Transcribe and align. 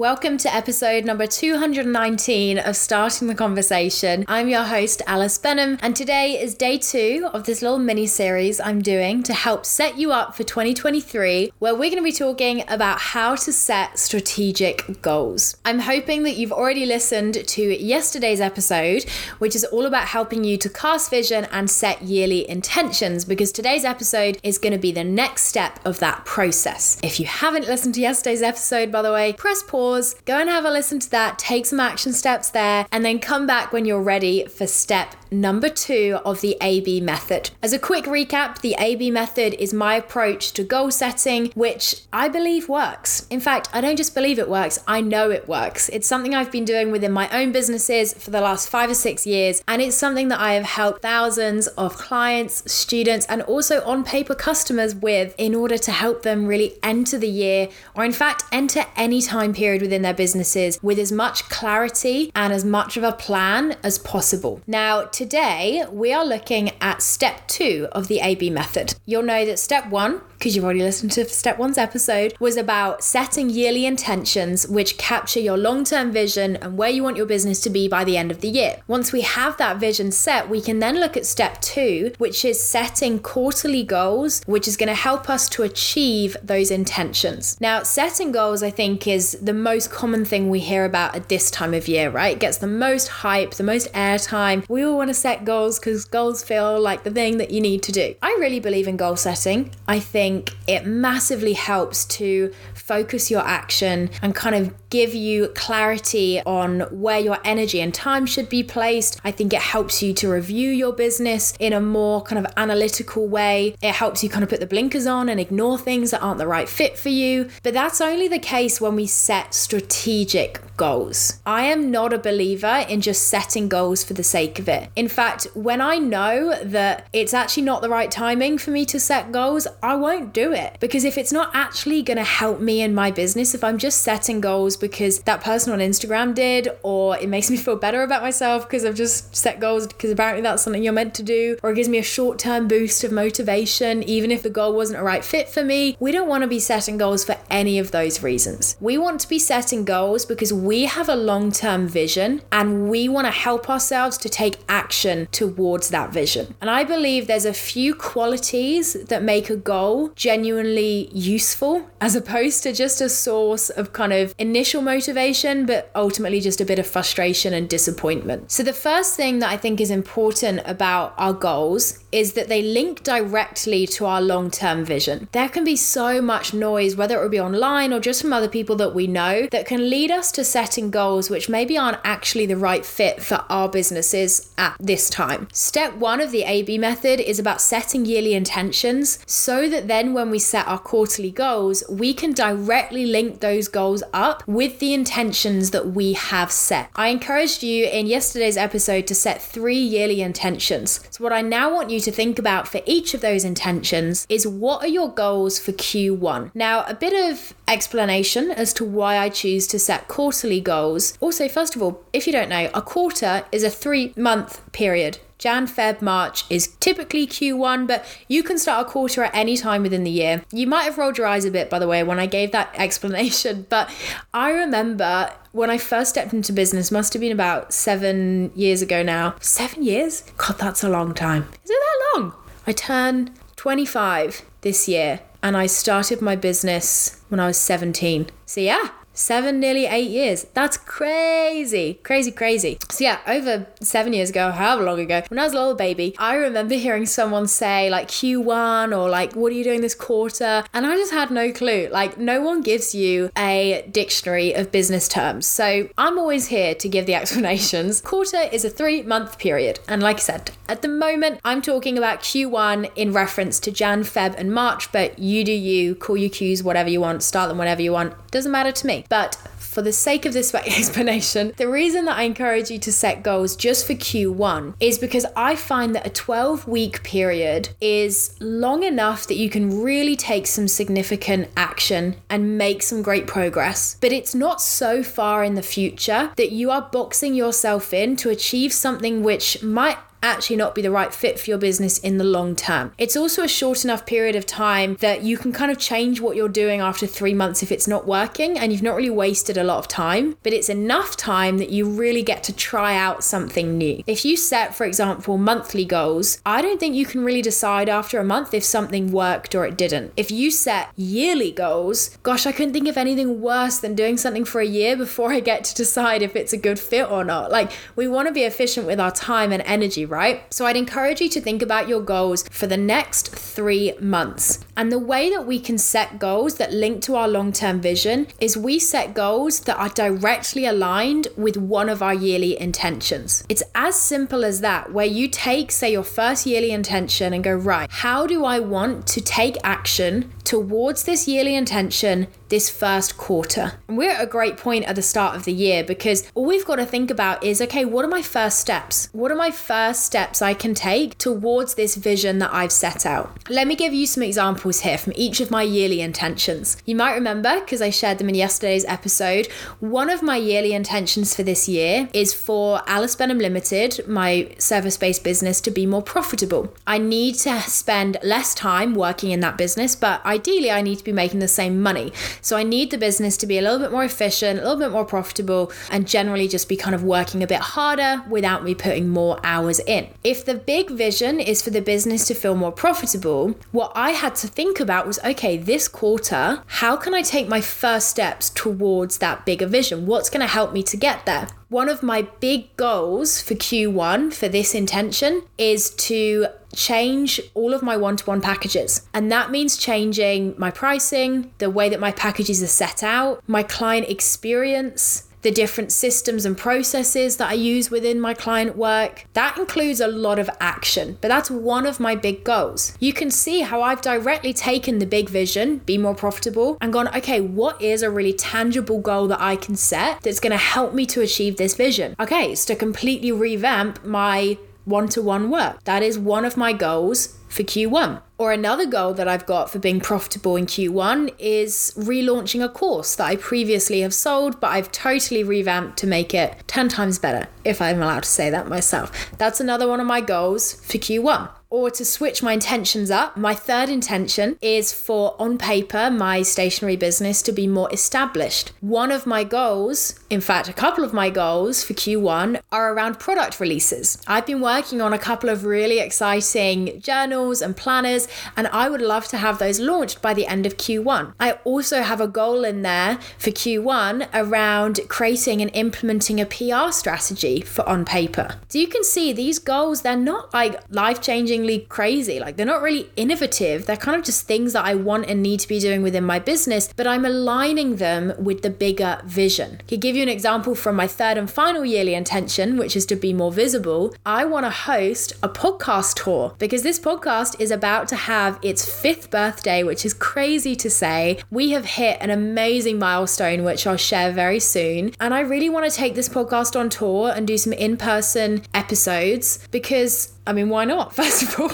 Welcome 0.00 0.38
to 0.38 0.54
episode 0.54 1.04
number 1.04 1.26
219 1.26 2.58
of 2.58 2.74
Starting 2.74 3.28
the 3.28 3.34
Conversation. 3.34 4.24
I'm 4.28 4.48
your 4.48 4.62
host, 4.62 5.02
Alice 5.06 5.36
Benham, 5.36 5.76
and 5.82 5.94
today 5.94 6.40
is 6.40 6.54
day 6.54 6.78
two 6.78 7.28
of 7.34 7.44
this 7.44 7.60
little 7.60 7.78
mini 7.78 8.06
series 8.06 8.60
I'm 8.60 8.80
doing 8.80 9.22
to 9.24 9.34
help 9.34 9.66
set 9.66 9.98
you 9.98 10.10
up 10.10 10.34
for 10.34 10.42
2023, 10.42 11.52
where 11.58 11.74
we're 11.74 11.90
going 11.90 11.96
to 11.96 12.02
be 12.02 12.12
talking 12.12 12.64
about 12.66 12.98
how 12.98 13.34
to 13.34 13.52
set 13.52 13.98
strategic 13.98 15.02
goals. 15.02 15.58
I'm 15.66 15.80
hoping 15.80 16.22
that 16.22 16.36
you've 16.38 16.50
already 16.50 16.86
listened 16.86 17.46
to 17.46 17.62
yesterday's 17.62 18.40
episode, 18.40 19.04
which 19.36 19.54
is 19.54 19.64
all 19.64 19.84
about 19.84 20.06
helping 20.06 20.44
you 20.44 20.56
to 20.56 20.70
cast 20.70 21.10
vision 21.10 21.46
and 21.52 21.68
set 21.68 22.00
yearly 22.00 22.48
intentions, 22.48 23.26
because 23.26 23.52
today's 23.52 23.84
episode 23.84 24.38
is 24.42 24.56
going 24.56 24.72
to 24.72 24.78
be 24.78 24.92
the 24.92 25.04
next 25.04 25.42
step 25.42 25.78
of 25.84 25.98
that 25.98 26.24
process. 26.24 26.98
If 27.02 27.20
you 27.20 27.26
haven't 27.26 27.66
listened 27.66 27.96
to 27.96 28.00
yesterday's 28.00 28.40
episode, 28.40 28.90
by 28.90 29.02
the 29.02 29.12
way, 29.12 29.34
press 29.34 29.62
pause 29.62 29.89
pause, 29.90 30.14
go 30.24 30.38
and 30.38 30.48
have 30.48 30.64
a 30.64 30.70
listen 30.70 30.98
to 31.00 31.10
that, 31.10 31.38
take 31.38 31.66
some 31.66 31.80
action 31.80 32.12
steps 32.12 32.50
there, 32.50 32.86
and 32.92 33.04
then 33.04 33.18
come 33.18 33.46
back 33.46 33.72
when 33.72 33.84
you're 33.84 34.02
ready 34.02 34.46
for 34.46 34.66
step 34.66 35.16
number 35.30 35.68
two 35.68 36.18
of 36.24 36.40
the 36.40 36.56
AB 36.60 37.00
method. 37.00 37.50
As 37.62 37.72
a 37.72 37.78
quick 37.78 38.04
recap, 38.04 38.60
the 38.60 38.74
AB 38.78 39.10
method 39.10 39.54
is 39.54 39.72
my 39.72 39.94
approach 39.94 40.52
to 40.52 40.64
goal 40.64 40.90
setting, 40.90 41.50
which 41.54 42.02
I 42.12 42.28
believe 42.28 42.68
works. 42.68 43.26
In 43.30 43.40
fact, 43.40 43.68
I 43.72 43.80
don't 43.80 43.96
just 43.96 44.14
believe 44.14 44.38
it 44.38 44.48
works, 44.48 44.82
I 44.86 45.00
know 45.00 45.30
it 45.30 45.48
works. 45.48 45.88
It's 45.90 46.06
something 46.06 46.34
I've 46.34 46.52
been 46.52 46.64
doing 46.64 46.90
within 46.90 47.12
my 47.12 47.28
own 47.30 47.52
businesses 47.52 48.12
for 48.14 48.30
the 48.30 48.40
last 48.40 48.68
five 48.68 48.90
or 48.90 48.94
six 48.94 49.26
years, 49.26 49.62
and 49.68 49.80
it's 49.80 49.96
something 49.96 50.28
that 50.28 50.40
I 50.40 50.54
have 50.54 50.64
helped 50.64 51.02
thousands 51.02 51.66
of 51.68 51.96
clients, 51.96 52.70
students, 52.70 53.26
and 53.26 53.42
also 53.42 53.82
on 53.84 54.04
paper 54.04 54.34
customers 54.34 54.94
with 54.94 55.34
in 55.38 55.54
order 55.54 55.78
to 55.78 55.92
help 55.92 56.22
them 56.22 56.46
really 56.46 56.74
enter 56.82 57.18
the 57.18 57.28
year, 57.28 57.68
or 57.94 58.04
in 58.04 58.12
fact, 58.12 58.44
enter 58.52 58.84
any 58.96 59.22
time 59.22 59.52
period 59.52 59.82
within 59.82 60.02
their 60.02 60.14
businesses 60.14 60.78
with 60.82 60.98
as 60.98 61.12
much 61.12 61.48
clarity 61.48 62.30
and 62.34 62.52
as 62.52 62.64
much 62.64 62.96
of 62.96 63.02
a 63.02 63.12
plan 63.12 63.76
as 63.82 63.98
possible. 63.98 64.60
Now, 64.66 65.04
today 65.20 65.84
we 65.92 66.14
are 66.14 66.24
looking 66.24 66.70
at 66.80 67.02
step 67.02 67.46
two 67.46 67.86
of 67.92 68.08
the 68.08 68.20
AB 68.20 68.48
method. 68.48 68.94
You'll 69.04 69.22
know 69.22 69.44
that 69.44 69.58
step 69.58 69.90
one 69.90 70.22
because 70.40 70.56
you've 70.56 70.64
already 70.64 70.82
listened 70.82 71.12
to 71.12 71.24
step 71.26 71.58
one's 71.58 71.76
episode, 71.76 72.34
was 72.40 72.56
about 72.56 73.04
setting 73.04 73.50
yearly 73.50 73.84
intentions 73.84 74.66
which 74.66 74.96
capture 74.96 75.38
your 75.38 75.58
long 75.58 75.84
term 75.84 76.10
vision 76.10 76.56
and 76.56 76.78
where 76.78 76.88
you 76.88 77.02
want 77.02 77.18
your 77.18 77.26
business 77.26 77.60
to 77.60 77.68
be 77.68 77.86
by 77.86 78.04
the 78.04 78.16
end 78.16 78.30
of 78.30 78.40
the 78.40 78.48
year. 78.48 78.76
Once 78.88 79.12
we 79.12 79.20
have 79.20 79.58
that 79.58 79.76
vision 79.76 80.10
set, 80.10 80.48
we 80.48 80.62
can 80.62 80.78
then 80.78 80.98
look 80.98 81.14
at 81.14 81.26
step 81.26 81.60
two, 81.60 82.10
which 82.16 82.42
is 82.42 82.60
setting 82.60 83.18
quarterly 83.18 83.84
goals, 83.84 84.40
which 84.46 84.66
is 84.66 84.78
going 84.78 84.88
to 84.88 84.94
help 84.94 85.28
us 85.28 85.46
to 85.46 85.62
achieve 85.62 86.38
those 86.42 86.70
intentions. 86.70 87.60
Now, 87.60 87.82
setting 87.82 88.32
goals, 88.32 88.62
I 88.62 88.70
think, 88.70 89.06
is 89.06 89.32
the 89.42 89.52
most 89.52 89.90
common 89.90 90.24
thing 90.24 90.48
we 90.48 90.60
hear 90.60 90.86
about 90.86 91.14
at 91.14 91.28
this 91.28 91.50
time 91.50 91.74
of 91.74 91.86
year, 91.86 92.08
right? 92.08 92.36
It 92.36 92.40
gets 92.40 92.56
the 92.56 92.66
most 92.66 93.08
hype, 93.08 93.52
the 93.54 93.62
most 93.62 93.92
airtime. 93.92 94.66
We 94.70 94.84
all 94.84 94.96
want 94.96 95.08
to 95.08 95.14
set 95.14 95.44
goals 95.44 95.78
because 95.78 96.06
goals 96.06 96.42
feel 96.42 96.80
like 96.80 97.02
the 97.02 97.10
thing 97.10 97.36
that 97.36 97.50
you 97.50 97.60
need 97.60 97.82
to 97.82 97.92
do. 97.92 98.14
I 98.22 98.38
really 98.40 98.60
believe 98.60 98.88
in 98.88 98.96
goal 98.96 99.16
setting. 99.16 99.70
I 99.86 100.00
think 100.00 100.29
think 100.30 100.56
it 100.68 100.86
massively 100.86 101.54
helps 101.54 102.04
to 102.04 102.52
focus 102.90 103.30
your 103.30 103.46
action 103.46 104.10
and 104.20 104.34
kind 104.34 104.56
of 104.56 104.74
give 104.90 105.14
you 105.14 105.46
clarity 105.54 106.42
on 106.44 106.80
where 106.90 107.20
your 107.20 107.38
energy 107.44 107.80
and 107.80 107.94
time 107.94 108.26
should 108.26 108.48
be 108.48 108.64
placed. 108.64 109.20
I 109.22 109.30
think 109.30 109.52
it 109.52 109.60
helps 109.60 110.02
you 110.02 110.12
to 110.14 110.28
review 110.28 110.70
your 110.70 110.92
business 110.92 111.54
in 111.60 111.72
a 111.72 111.80
more 111.80 112.20
kind 112.22 112.44
of 112.44 112.52
analytical 112.56 113.28
way. 113.28 113.76
It 113.80 113.94
helps 113.94 114.24
you 114.24 114.28
kind 114.28 114.42
of 114.42 114.50
put 114.50 114.58
the 114.58 114.66
blinkers 114.66 115.06
on 115.06 115.28
and 115.28 115.38
ignore 115.38 115.78
things 115.78 116.10
that 116.10 116.20
aren't 116.20 116.38
the 116.38 116.48
right 116.48 116.68
fit 116.68 116.98
for 116.98 117.10
you. 117.10 117.48
But 117.62 117.74
that's 117.74 118.00
only 118.00 118.26
the 118.26 118.40
case 118.40 118.80
when 118.80 118.96
we 118.96 119.06
set 119.06 119.54
strategic 119.54 120.60
goals. 120.76 121.40
I 121.46 121.66
am 121.66 121.92
not 121.92 122.12
a 122.12 122.18
believer 122.18 122.84
in 122.88 123.02
just 123.02 123.28
setting 123.28 123.68
goals 123.68 124.02
for 124.02 124.14
the 124.14 124.24
sake 124.24 124.58
of 124.58 124.68
it. 124.68 124.90
In 124.96 125.06
fact, 125.06 125.46
when 125.54 125.80
I 125.80 125.98
know 125.98 126.58
that 126.64 127.06
it's 127.12 127.34
actually 127.34 127.62
not 127.62 127.82
the 127.82 127.88
right 127.88 128.10
timing 128.10 128.58
for 128.58 128.72
me 128.72 128.84
to 128.86 128.98
set 128.98 129.30
goals, 129.30 129.68
I 129.80 129.94
won't 129.94 130.32
do 130.32 130.52
it. 130.52 130.78
Because 130.80 131.04
if 131.04 131.16
it's 131.16 131.32
not 131.32 131.50
actually 131.54 132.02
going 132.02 132.16
to 132.16 132.24
help 132.24 132.58
me 132.58 132.79
in 132.80 132.94
my 132.94 133.10
business, 133.10 133.54
if 133.54 133.62
I'm 133.62 133.78
just 133.78 134.02
setting 134.02 134.40
goals 134.40 134.76
because 134.76 135.20
that 135.20 135.42
person 135.42 135.72
on 135.72 135.78
Instagram 135.78 136.34
did, 136.34 136.68
or 136.82 137.16
it 137.18 137.28
makes 137.28 137.50
me 137.50 137.56
feel 137.56 137.76
better 137.76 138.02
about 138.02 138.22
myself 138.22 138.66
because 138.66 138.84
I've 138.84 138.94
just 138.94 139.34
set 139.34 139.60
goals 139.60 139.86
because 139.86 140.10
apparently 140.10 140.42
that's 140.42 140.62
something 140.62 140.82
you're 140.82 140.92
meant 140.92 141.14
to 141.14 141.22
do, 141.22 141.56
or 141.62 141.70
it 141.70 141.76
gives 141.76 141.88
me 141.88 141.98
a 141.98 142.02
short 142.02 142.38
term 142.38 142.68
boost 142.68 143.04
of 143.04 143.12
motivation, 143.12 144.02
even 144.02 144.30
if 144.30 144.42
the 144.42 144.50
goal 144.50 144.74
wasn't 144.74 144.98
a 144.98 145.02
right 145.02 145.24
fit 145.24 145.48
for 145.48 145.64
me, 145.64 145.96
we 146.00 146.12
don't 146.12 146.28
want 146.28 146.42
to 146.42 146.48
be 146.48 146.58
setting 146.58 146.98
goals 146.98 147.24
for 147.24 147.36
any 147.50 147.78
of 147.78 147.90
those 147.90 148.22
reasons. 148.22 148.76
We 148.80 148.98
want 148.98 149.20
to 149.20 149.28
be 149.28 149.38
setting 149.38 149.84
goals 149.84 150.24
because 150.26 150.52
we 150.52 150.84
have 150.84 151.08
a 151.08 151.16
long 151.16 151.52
term 151.52 151.88
vision 151.88 152.42
and 152.52 152.88
we 152.90 153.08
want 153.08 153.26
to 153.26 153.30
help 153.32 153.68
ourselves 153.68 154.18
to 154.18 154.28
take 154.28 154.58
action 154.68 155.28
towards 155.32 155.90
that 155.90 156.12
vision. 156.12 156.54
And 156.60 156.70
I 156.70 156.84
believe 156.84 157.26
there's 157.26 157.44
a 157.44 157.52
few 157.52 157.94
qualities 157.94 158.94
that 159.04 159.22
make 159.22 159.50
a 159.50 159.56
goal 159.56 160.12
genuinely 160.16 161.10
useful 161.12 161.88
as 162.00 162.16
opposed 162.16 162.62
to 162.62 162.69
just 162.72 163.00
a 163.00 163.08
source 163.08 163.70
of 163.70 163.92
kind 163.92 164.12
of 164.12 164.34
initial 164.38 164.82
motivation, 164.82 165.66
but 165.66 165.90
ultimately 165.94 166.40
just 166.40 166.60
a 166.60 166.64
bit 166.64 166.78
of 166.78 166.86
frustration 166.86 167.52
and 167.52 167.68
disappointment. 167.68 168.50
So, 168.50 168.62
the 168.62 168.72
first 168.72 169.16
thing 169.16 169.38
that 169.40 169.50
I 169.50 169.56
think 169.56 169.80
is 169.80 169.90
important 169.90 170.62
about 170.64 171.14
our 171.16 171.32
goals 171.32 171.98
is 172.12 172.32
that 172.32 172.48
they 172.48 172.62
link 172.62 173.02
directly 173.02 173.86
to 173.86 174.06
our 174.06 174.20
long 174.20 174.50
term 174.50 174.84
vision. 174.84 175.28
There 175.32 175.48
can 175.48 175.64
be 175.64 175.76
so 175.76 176.20
much 176.20 176.52
noise, 176.52 176.96
whether 176.96 177.18
it 177.18 177.22
will 177.22 177.30
be 177.30 177.40
online 177.40 177.92
or 177.92 178.00
just 178.00 178.22
from 178.22 178.32
other 178.32 178.48
people 178.48 178.76
that 178.76 178.94
we 178.94 179.06
know, 179.06 179.46
that 179.50 179.66
can 179.66 179.88
lead 179.88 180.10
us 180.10 180.32
to 180.32 180.44
setting 180.44 180.90
goals 180.90 181.30
which 181.30 181.48
maybe 181.48 181.76
aren't 181.78 181.98
actually 182.04 182.46
the 182.46 182.56
right 182.56 182.84
fit 182.84 183.22
for 183.22 183.44
our 183.48 183.68
businesses 183.68 184.52
at 184.58 184.76
this 184.80 185.08
time. 185.08 185.48
Step 185.52 185.94
one 185.94 186.20
of 186.20 186.30
the 186.30 186.42
AB 186.42 186.78
method 186.78 187.20
is 187.20 187.38
about 187.38 187.60
setting 187.60 188.04
yearly 188.04 188.34
intentions 188.34 189.18
so 189.26 189.68
that 189.68 189.88
then 189.88 190.12
when 190.12 190.30
we 190.30 190.38
set 190.38 190.66
our 190.66 190.78
quarterly 190.78 191.30
goals, 191.30 191.84
we 191.88 192.12
can 192.12 192.32
directly 192.32 192.59
link 193.06 193.40
those 193.40 193.68
goals 193.68 194.02
up 194.12 194.46
with 194.46 194.78
the 194.78 194.94
intentions 194.94 195.70
that 195.70 195.88
we 195.88 196.12
have 196.14 196.50
set. 196.50 196.90
I 196.94 197.08
encouraged 197.08 197.62
you 197.62 197.86
in 197.86 198.06
yesterday's 198.06 198.56
episode 198.56 199.06
to 199.08 199.14
set 199.14 199.42
three 199.42 199.78
yearly 199.78 200.22
intentions. 200.22 201.00
So, 201.10 201.24
what 201.24 201.32
I 201.32 201.42
now 201.42 201.72
want 201.72 201.90
you 201.90 202.00
to 202.00 202.12
think 202.12 202.38
about 202.38 202.68
for 202.68 202.80
each 202.86 203.14
of 203.14 203.20
those 203.20 203.44
intentions 203.44 204.26
is 204.28 204.46
what 204.46 204.82
are 204.82 204.88
your 204.88 205.08
goals 205.08 205.58
for 205.58 205.72
Q1? 205.72 206.50
Now, 206.54 206.84
a 206.84 206.94
bit 206.94 207.30
of 207.30 207.54
explanation 207.68 208.50
as 208.50 208.72
to 208.74 208.84
why 208.84 209.18
I 209.18 209.28
choose 209.28 209.66
to 209.68 209.78
set 209.78 210.08
quarterly 210.08 210.60
goals. 210.60 211.16
Also, 211.20 211.48
first 211.48 211.76
of 211.76 211.82
all, 211.82 212.02
if 212.12 212.26
you 212.26 212.32
don't 212.32 212.48
know, 212.48 212.70
a 212.74 212.82
quarter 212.82 213.44
is 213.52 213.62
a 213.62 213.70
three 213.70 214.12
month 214.16 214.60
period. 214.72 215.18
Jan, 215.40 215.66
Feb, 215.66 216.02
March 216.02 216.44
is 216.50 216.68
typically 216.80 217.26
Q1, 217.26 217.86
but 217.88 218.04
you 218.28 218.42
can 218.42 218.58
start 218.58 218.86
a 218.86 218.90
quarter 218.90 219.24
at 219.24 219.34
any 219.34 219.56
time 219.56 219.82
within 219.82 220.04
the 220.04 220.10
year. 220.10 220.44
You 220.52 220.66
might 220.66 220.82
have 220.82 220.98
rolled 220.98 221.16
your 221.16 221.26
eyes 221.26 221.46
a 221.46 221.50
bit, 221.50 221.70
by 221.70 221.78
the 221.78 221.88
way, 221.88 222.02
when 222.02 222.20
I 222.20 222.26
gave 222.26 222.52
that 222.52 222.70
explanation, 222.78 223.66
but 223.70 223.90
I 224.34 224.50
remember 224.50 225.32
when 225.52 225.70
I 225.70 225.78
first 225.78 226.10
stepped 226.10 226.34
into 226.34 226.52
business, 226.52 226.92
must 226.92 227.14
have 227.14 227.20
been 227.20 227.32
about 227.32 227.72
seven 227.72 228.52
years 228.54 228.82
ago 228.82 229.02
now. 229.02 229.34
Seven 229.40 229.82
years? 229.82 230.24
God, 230.36 230.58
that's 230.58 230.84
a 230.84 230.90
long 230.90 231.14
time. 231.14 231.48
Is 231.64 231.70
it 231.70 231.78
that 231.80 232.20
long? 232.20 232.34
I 232.66 232.72
turn 232.72 233.34
25 233.56 234.42
this 234.60 234.88
year 234.88 235.20
and 235.42 235.56
I 235.56 235.66
started 235.66 236.20
my 236.20 236.36
business 236.36 237.18
when 237.30 237.40
I 237.40 237.46
was 237.46 237.56
17. 237.56 238.26
So, 238.44 238.60
yeah, 238.60 238.90
seven, 239.20 239.60
nearly 239.60 239.86
eight 239.86 240.10
years. 240.10 240.46
That's 240.54 240.76
crazy, 240.76 242.00
crazy, 242.02 242.30
crazy. 242.32 242.78
So, 242.90 243.04
yeah, 243.04 243.18
over 243.26 243.66
seven 243.80 244.12
years 244.12 244.30
ago, 244.30 244.50
however 244.50 244.82
long 244.82 244.98
ago, 244.98 245.22
when 245.28 245.38
I 245.38 245.44
was 245.44 245.52
a 245.52 245.56
little 245.56 245.74
baby, 245.74 246.14
I 246.18 246.34
remember 246.36 246.74
hearing 246.86 247.06
someone 247.06 247.46
say, 247.46 247.90
like, 247.90 248.08
Q1 248.08 248.96
or 248.96 249.08
like, 249.08 249.34
what 249.34 249.52
are 249.52 249.54
you 249.54 249.64
doing 249.64 249.82
this 249.82 249.94
quarter? 249.94 250.64
And 250.72 250.86
I 250.86 250.96
just 250.96 251.12
had 251.12 251.30
no 251.30 251.52
clue. 251.52 251.88
Like, 251.92 252.18
no 252.18 252.40
one 252.40 252.62
gives 252.62 252.94
you 252.94 253.30
a 253.36 253.86
dictionary 253.90 254.52
of 254.54 254.72
business 254.72 255.06
terms. 255.06 255.46
So, 255.46 255.88
I'm 255.98 256.18
always 256.18 256.48
here 256.48 256.74
to 256.74 256.88
give 256.88 257.06
the 257.06 257.14
explanations. 257.20 258.00
Quarter 258.00 258.48
is 258.52 258.64
a 258.64 258.70
three 258.70 259.02
month 259.02 259.38
period. 259.38 259.80
And 259.86 260.02
like 260.02 260.16
I 260.16 260.20
said, 260.20 260.50
at 260.68 260.82
the 260.82 260.88
moment, 260.88 261.40
I'm 261.44 261.60
talking 261.60 261.98
about 261.98 262.20
Q1 262.20 262.90
in 262.96 263.12
reference 263.12 263.60
to 263.60 263.70
Jan, 263.70 264.02
Feb, 264.02 264.34
and 264.36 264.52
March, 264.52 264.90
but 264.92 265.18
you 265.18 265.44
do 265.44 265.52
you, 265.52 265.94
call 265.94 266.16
your 266.16 266.30
Qs 266.30 266.62
whatever 266.62 266.88
you 266.88 267.00
want, 267.00 267.22
start 267.22 267.48
them 267.48 267.58
whenever 267.58 267.82
you 267.82 267.92
want. 267.92 268.14
Doesn't 268.30 268.52
matter 268.52 268.72
to 268.72 268.86
me. 268.86 269.04
But 269.08 269.36
for 269.58 269.82
the 269.82 269.92
sake 269.92 270.26
of 270.26 270.32
this 270.32 270.54
explanation, 270.54 271.52
the 271.56 271.68
reason 271.68 272.04
that 272.06 272.18
I 272.18 272.24
encourage 272.24 272.70
you 272.70 272.78
to 272.80 272.92
set 272.92 273.22
goals 273.22 273.56
just 273.56 273.86
for 273.86 273.94
Q1 273.94 274.74
is 274.80 274.98
because 274.98 275.26
I 275.36 275.56
find 275.56 275.94
that 275.94 276.06
a 276.06 276.10
12 276.10 276.66
week 276.66 277.02
period 277.02 277.70
is 277.80 278.36
long 278.40 278.82
enough 278.82 279.26
that 279.28 279.36
you 279.36 279.48
can 279.48 279.82
really 279.82 280.16
take 280.16 280.46
some 280.46 280.68
significant 280.68 281.48
action 281.56 282.16
and 282.28 282.58
make 282.58 282.82
some 282.82 283.02
great 283.02 283.26
progress. 283.26 283.96
But 284.00 284.12
it's 284.12 284.34
not 284.34 284.60
so 284.60 285.02
far 285.02 285.44
in 285.44 285.54
the 285.54 285.62
future 285.62 286.32
that 286.36 286.52
you 286.52 286.70
are 286.70 286.88
boxing 286.90 287.34
yourself 287.34 287.92
in 287.92 288.16
to 288.16 288.30
achieve 288.30 288.72
something 288.72 289.22
which 289.22 289.62
might 289.62 289.98
actually 290.22 290.56
not 290.56 290.74
be 290.74 290.82
the 290.82 290.90
right 290.90 291.12
fit 291.14 291.38
for 291.38 291.50
your 291.50 291.58
business 291.58 291.98
in 291.98 292.18
the 292.18 292.24
long 292.24 292.56
term. 292.56 292.92
It's 292.98 293.16
also 293.16 293.42
a 293.42 293.48
short 293.48 293.84
enough 293.84 294.06
period 294.06 294.36
of 294.36 294.46
time 294.46 294.96
that 295.00 295.22
you 295.22 295.36
can 295.36 295.52
kind 295.52 295.70
of 295.70 295.78
change 295.78 296.20
what 296.20 296.36
you're 296.36 296.48
doing 296.48 296.80
after 296.80 297.06
three 297.06 297.34
months 297.34 297.62
if 297.62 297.72
it's 297.72 297.88
not 297.88 298.06
working 298.06 298.58
and 298.58 298.72
you've 298.72 298.82
not 298.82 298.96
really 298.96 299.10
wasted 299.10 299.56
a 299.56 299.64
lot 299.64 299.78
of 299.78 299.88
time, 299.88 300.36
but 300.42 300.52
it's 300.52 300.68
enough 300.68 301.16
time 301.16 301.58
that 301.58 301.70
you 301.70 301.88
really 301.88 302.22
get 302.22 302.42
to 302.44 302.52
try 302.52 302.96
out 302.96 303.24
something 303.24 303.78
new. 303.78 304.02
If 304.06 304.24
you 304.24 304.36
set, 304.36 304.74
for 304.74 304.84
example, 304.84 305.38
monthly 305.38 305.84
goals, 305.84 306.40
I 306.44 306.62
don't 306.62 306.78
think 306.78 306.94
you 306.94 307.06
can 307.06 307.24
really 307.24 307.42
decide 307.42 307.88
after 307.88 308.18
a 308.18 308.24
month 308.24 308.54
if 308.54 308.64
something 308.64 309.12
worked 309.12 309.54
or 309.54 309.66
it 309.66 309.76
didn't. 309.76 310.12
If 310.16 310.30
you 310.30 310.50
set 310.50 310.90
yearly 310.96 311.50
goals, 311.50 312.16
gosh, 312.22 312.46
I 312.46 312.52
couldn't 312.52 312.72
think 312.72 312.88
of 312.88 312.96
anything 312.96 313.40
worse 313.40 313.78
than 313.78 313.94
doing 313.94 314.16
something 314.16 314.44
for 314.44 314.60
a 314.60 314.66
year 314.66 314.96
before 314.96 315.32
I 315.32 315.40
get 315.40 315.64
to 315.64 315.74
decide 315.74 316.22
if 316.22 316.36
it's 316.36 316.52
a 316.52 316.56
good 316.56 316.78
fit 316.78 317.10
or 317.10 317.24
not. 317.24 317.50
Like, 317.50 317.72
we 317.96 318.08
want 318.08 318.28
to 318.28 318.34
be 318.34 318.42
efficient 318.42 318.86
with 318.86 319.00
our 319.00 319.10
time 319.10 319.52
and 319.52 319.62
energy, 319.62 320.04
right? 320.10 320.52
So, 320.52 320.66
I'd 320.66 320.76
encourage 320.76 321.20
you 321.20 321.28
to 321.30 321.40
think 321.40 321.62
about 321.62 321.88
your 321.88 322.00
goals 322.00 322.46
for 322.50 322.66
the 322.66 322.76
next 322.76 323.28
three 323.28 323.94
months. 324.00 324.58
And 324.76 324.90
the 324.90 324.98
way 324.98 325.30
that 325.30 325.46
we 325.46 325.60
can 325.60 325.78
set 325.78 326.18
goals 326.18 326.56
that 326.56 326.72
link 326.72 327.02
to 327.02 327.16
our 327.16 327.28
long 327.28 327.52
term 327.52 327.80
vision 327.80 328.26
is 328.40 328.56
we 328.56 328.78
set 328.78 329.14
goals 329.14 329.60
that 329.60 329.78
are 329.78 329.88
directly 329.88 330.66
aligned 330.66 331.28
with 331.36 331.56
one 331.56 331.88
of 331.88 332.02
our 332.02 332.14
yearly 332.14 332.60
intentions. 332.60 333.44
It's 333.48 333.62
as 333.74 334.00
simple 334.00 334.44
as 334.44 334.60
that, 334.60 334.92
where 334.92 335.06
you 335.06 335.28
take, 335.28 335.70
say, 335.70 335.92
your 335.92 336.02
first 336.02 336.46
yearly 336.46 336.70
intention 336.70 337.32
and 337.32 337.44
go, 337.44 337.54
right, 337.54 337.88
how 337.90 338.26
do 338.26 338.44
I 338.44 338.58
want 338.58 339.06
to 339.08 339.20
take 339.20 339.56
action 339.62 340.32
towards 340.44 341.04
this 341.04 341.28
yearly 341.28 341.54
intention 341.54 342.26
this 342.50 342.68
first 342.68 343.16
quarter. 343.16 343.72
And 343.88 343.96
we're 343.96 344.10
at 344.10 344.22
a 344.22 344.26
great 344.26 344.56
point 344.56 344.84
at 344.84 344.96
the 344.96 345.02
start 345.02 345.36
of 345.36 345.44
the 345.44 345.52
year 345.52 345.82
because 345.82 346.30
all 346.34 346.44
we've 346.44 346.66
got 346.66 346.76
to 346.76 346.86
think 346.86 347.10
about 347.10 347.42
is 347.42 347.60
okay, 347.62 347.84
what 347.84 348.04
are 348.04 348.08
my 348.08 348.22
first 348.22 348.58
steps? 348.58 349.08
What 349.12 349.32
are 349.32 349.36
my 349.36 349.50
first 349.50 350.04
steps 350.04 350.42
I 350.42 350.54
can 350.54 350.74
take 350.74 351.16
towards 351.18 351.74
this 351.74 351.96
vision 351.96 352.38
that 352.40 352.52
I've 352.52 352.72
set 352.72 353.06
out? 353.06 353.48
Let 353.48 353.66
me 353.66 353.76
give 353.76 353.94
you 353.94 354.06
some 354.06 354.22
examples 354.22 354.80
here 354.80 354.98
from 354.98 355.12
each 355.16 355.40
of 355.40 355.50
my 355.50 355.62
yearly 355.62 356.00
intentions. 356.00 356.76
You 356.84 356.96
might 356.96 357.14
remember, 357.14 357.60
because 357.60 357.80
I 357.80 357.90
shared 357.90 358.18
them 358.18 358.28
in 358.28 358.34
yesterday's 358.34 358.84
episode, 358.84 359.46
one 359.78 360.10
of 360.10 360.22
my 360.22 360.36
yearly 360.36 360.72
intentions 360.72 361.34
for 361.34 361.42
this 361.42 361.68
year 361.68 362.08
is 362.12 362.34
for 362.34 362.82
Alice 362.86 363.16
Benham 363.16 363.38
Limited, 363.38 364.06
my 364.06 364.54
service 364.58 364.96
based 364.96 365.24
business, 365.24 365.60
to 365.62 365.70
be 365.70 365.86
more 365.86 366.02
profitable. 366.02 366.74
I 366.86 366.98
need 366.98 367.36
to 367.36 367.60
spend 367.62 368.18
less 368.22 368.54
time 368.54 368.94
working 368.94 369.30
in 369.30 369.40
that 369.40 369.56
business, 369.56 369.94
but 369.94 370.24
ideally, 370.26 370.70
I 370.70 370.82
need 370.82 370.98
to 370.98 371.04
be 371.04 371.12
making 371.12 371.40
the 371.40 371.48
same 371.48 371.80
money. 371.80 372.12
So 372.40 372.56
I 372.56 372.62
need 372.62 372.90
the 372.90 372.98
business 372.98 373.36
to 373.38 373.46
be 373.46 373.58
a 373.58 373.62
little 373.62 373.78
bit 373.78 373.92
more 373.92 374.04
efficient, 374.04 374.58
a 374.58 374.62
little 374.62 374.78
bit 374.78 374.92
more 374.92 375.04
profitable, 375.04 375.72
and 375.90 376.08
generally 376.08 376.48
just 376.48 376.68
be 376.68 376.76
kind 376.76 376.94
of 376.94 377.04
working 377.04 377.42
a 377.42 377.46
bit 377.46 377.60
harder 377.60 378.24
without 378.28 378.64
me 378.64 378.74
putting 378.74 379.08
more 379.08 379.38
hours 379.44 379.80
in. 379.80 380.08
If 380.24 380.44
the 380.44 380.54
big 380.54 380.90
vision 380.90 381.40
is 381.40 381.62
for 381.62 381.70
the 381.70 381.80
business 381.80 382.26
to 382.26 382.34
feel 382.34 382.54
more 382.54 382.72
profitable, 382.72 383.54
what 383.72 383.92
I 383.94 384.10
had 384.10 384.34
to 384.36 384.48
think 384.48 384.80
about 384.80 385.06
was 385.06 385.18
okay, 385.24 385.56
this 385.56 385.88
quarter, 385.88 386.62
how 386.66 386.96
can 386.96 387.14
I 387.14 387.22
take 387.22 387.48
my 387.48 387.60
first 387.60 388.08
steps 388.08 388.50
towards 388.50 389.18
that 389.18 389.44
bigger 389.44 389.66
vision? 389.66 390.06
What's 390.06 390.30
going 390.30 390.40
to 390.40 390.46
help 390.46 390.72
me 390.72 390.82
to 390.84 390.96
get 390.96 391.26
there? 391.26 391.48
One 391.70 391.88
of 391.88 392.02
my 392.02 392.22
big 392.22 392.76
goals 392.76 393.40
for 393.40 393.54
Q1 393.54 394.34
for 394.34 394.48
this 394.48 394.74
intention 394.74 395.42
is 395.56 395.90
to 395.90 396.48
change 396.74 397.40
all 397.54 397.72
of 397.72 397.80
my 397.80 397.96
one 397.96 398.16
to 398.16 398.24
one 398.24 398.40
packages. 398.40 399.06
And 399.14 399.30
that 399.30 399.52
means 399.52 399.76
changing 399.76 400.56
my 400.58 400.72
pricing, 400.72 401.52
the 401.58 401.70
way 401.70 401.88
that 401.88 402.00
my 402.00 402.10
packages 402.10 402.60
are 402.60 402.66
set 402.66 403.04
out, 403.04 403.40
my 403.46 403.62
client 403.62 404.08
experience, 404.08 405.28
the 405.42 405.50
different 405.50 405.92
systems 405.92 406.44
and 406.44 406.56
processes 406.56 407.36
that 407.36 407.50
I 407.50 407.54
use 407.54 407.90
within 407.90 408.20
my 408.20 408.34
client 408.34 408.76
work. 408.76 409.26
That 409.32 409.56
includes 409.56 410.00
a 410.00 410.08
lot 410.08 410.38
of 410.38 410.50
action, 410.60 411.18
but 411.20 411.28
that's 411.28 411.50
one 411.50 411.86
of 411.86 412.00
my 412.00 412.14
big 412.14 412.44
goals. 412.44 412.96
You 413.00 413.12
can 413.12 413.30
see 413.30 413.60
how 413.60 413.82
I've 413.82 414.02
directly 414.02 414.52
taken 414.52 414.98
the 414.98 415.06
big 415.06 415.28
vision, 415.28 415.78
be 415.78 415.98
more 415.98 416.14
profitable, 416.14 416.76
and 416.80 416.92
gone, 416.92 417.08
okay, 417.16 417.40
what 417.40 417.80
is 417.80 418.02
a 418.02 418.10
really 418.10 418.32
tangible 418.32 419.00
goal 419.00 419.28
that 419.28 419.40
I 419.40 419.56
can 419.56 419.76
set 419.76 420.20
that's 420.22 420.40
going 420.40 420.52
to 420.52 420.56
help 420.56 420.94
me 420.94 421.06
to 421.06 421.22
achieve 421.22 421.56
this 421.56 421.74
vision? 421.74 422.14
Okay, 422.20 422.52
it's 422.52 422.64
to 422.66 422.76
completely 422.76 423.32
revamp 423.32 424.04
my 424.04 424.58
one 424.84 425.08
to 425.08 425.22
one 425.22 425.50
work. 425.50 425.82
That 425.84 426.02
is 426.02 426.18
one 426.18 426.44
of 426.44 426.56
my 426.56 426.72
goals 426.72 427.38
for 427.48 427.62
Q1. 427.62 428.22
Or 428.40 428.52
another 428.52 428.86
goal 428.86 429.12
that 429.14 429.28
I've 429.28 429.44
got 429.44 429.68
for 429.70 429.78
being 429.78 430.00
profitable 430.00 430.56
in 430.56 430.64
Q1 430.64 431.34
is 431.38 431.92
relaunching 431.94 432.64
a 432.64 432.70
course 432.70 433.14
that 433.16 433.26
I 433.26 433.36
previously 433.36 434.00
have 434.00 434.14
sold, 434.14 434.60
but 434.60 434.68
I've 434.68 434.90
totally 434.90 435.44
revamped 435.44 435.98
to 435.98 436.06
make 436.06 436.32
it 436.32 436.54
10 436.66 436.88
times 436.88 437.18
better, 437.18 437.48
if 437.66 437.82
I'm 437.82 438.00
allowed 438.00 438.22
to 438.22 438.30
say 438.30 438.48
that 438.48 438.66
myself. 438.66 439.30
That's 439.36 439.60
another 439.60 439.86
one 439.86 440.00
of 440.00 440.06
my 440.06 440.22
goals 440.22 440.72
for 440.72 440.96
Q1 440.96 441.50
or 441.70 441.88
to 441.88 442.04
switch 442.04 442.42
my 442.42 442.52
intentions 442.52 443.10
up, 443.10 443.36
my 443.36 443.54
third 443.54 443.88
intention 443.88 444.58
is 444.60 444.92
for 444.92 445.36
on 445.40 445.56
paper, 445.56 446.10
my 446.10 446.42
stationery 446.42 446.96
business 446.96 447.42
to 447.42 447.52
be 447.52 447.66
more 447.66 447.92
established. 447.92 448.72
One 448.80 449.12
of 449.12 449.24
my 449.24 449.44
goals, 449.44 450.18
in 450.30 450.40
fact, 450.40 450.68
a 450.68 450.72
couple 450.72 451.02
of 451.02 451.12
my 451.12 451.28
goals 451.28 451.82
for 451.82 451.92
Q1 451.92 452.62
are 452.70 452.94
around 452.94 453.18
product 453.18 453.58
releases. 453.58 454.16
I've 454.28 454.46
been 454.46 454.60
working 454.60 455.00
on 455.00 455.12
a 455.12 455.18
couple 455.18 455.50
of 455.50 455.64
really 455.64 455.98
exciting 455.98 457.00
journals 457.00 457.60
and 457.60 457.76
planners, 457.76 458.28
and 458.56 458.68
I 458.68 458.88
would 458.88 459.00
love 459.02 459.26
to 459.28 459.38
have 459.38 459.58
those 459.58 459.80
launched 459.80 460.22
by 460.22 460.32
the 460.32 460.46
end 460.46 460.66
of 460.66 460.76
Q1. 460.76 461.34
I 461.40 461.52
also 461.64 462.02
have 462.02 462.20
a 462.20 462.28
goal 462.28 462.64
in 462.64 462.82
there 462.82 463.18
for 463.38 463.50
Q1 463.50 464.28
around 464.32 465.00
creating 465.08 465.60
and 465.60 465.70
implementing 465.74 466.40
a 466.40 466.46
PR 466.46 466.92
strategy 466.92 467.62
for 467.62 467.86
on 467.88 468.04
paper. 468.04 468.54
So 468.68 468.78
you 468.78 468.86
can 468.86 469.02
see 469.02 469.32
these 469.32 469.58
goals, 469.58 470.02
they're 470.02 470.14
not 470.16 470.54
like 470.54 470.80
life 470.90 471.20
changingly 471.20 471.88
crazy. 471.88 472.38
Like 472.38 472.56
they're 472.56 472.64
not 472.64 472.82
really 472.82 473.10
innovative. 473.16 473.86
They're 473.86 473.96
kind 473.96 474.16
of 474.16 474.24
just 474.24 474.46
things 474.46 474.74
that 474.74 474.84
I 474.84 474.94
want 474.94 475.26
and 475.26 475.42
need 475.42 475.58
to 475.60 475.68
be 475.68 475.80
doing 475.80 476.02
within 476.02 476.22
my 476.22 476.38
business, 476.38 476.92
but 476.94 477.08
I'm 477.08 477.24
aligning 477.24 477.96
them 477.96 478.32
with 478.38 478.62
the 478.62 478.70
bigger 478.70 479.20
vision. 479.24 479.80
I 479.90 479.96
give 479.96 480.14
you 480.14 480.19
an 480.22 480.28
example 480.28 480.74
from 480.74 480.96
my 480.96 481.06
third 481.06 481.36
and 481.36 481.50
final 481.50 481.84
yearly 481.84 482.14
intention, 482.14 482.76
which 482.76 482.96
is 482.96 483.06
to 483.06 483.16
be 483.16 483.32
more 483.32 483.52
visible. 483.52 484.14
I 484.24 484.44
want 484.44 484.66
to 484.66 484.70
host 484.70 485.32
a 485.42 485.48
podcast 485.48 486.22
tour 486.22 486.54
because 486.58 486.82
this 486.82 486.98
podcast 486.98 487.60
is 487.60 487.70
about 487.70 488.08
to 488.08 488.16
have 488.16 488.58
its 488.62 488.84
fifth 488.88 489.30
birthday, 489.30 489.82
which 489.82 490.04
is 490.04 490.14
crazy 490.14 490.76
to 490.76 490.90
say. 490.90 491.40
We 491.50 491.70
have 491.70 491.84
hit 491.84 492.18
an 492.20 492.30
amazing 492.30 492.98
milestone, 492.98 493.64
which 493.64 493.86
I'll 493.86 493.96
share 493.96 494.32
very 494.32 494.60
soon. 494.60 495.12
And 495.20 495.34
I 495.34 495.40
really 495.40 495.68
want 495.68 495.90
to 495.90 495.96
take 495.96 496.14
this 496.14 496.28
podcast 496.28 496.78
on 496.78 496.90
tour 496.90 497.32
and 497.34 497.46
do 497.46 497.58
some 497.58 497.72
in 497.72 497.96
person 497.96 498.62
episodes 498.74 499.58
because 499.70 500.32
I 500.46 500.52
mean, 500.52 500.68
why 500.68 500.84
not, 500.84 501.14
first 501.20 501.42
of 501.42 501.60
all? 501.60 501.72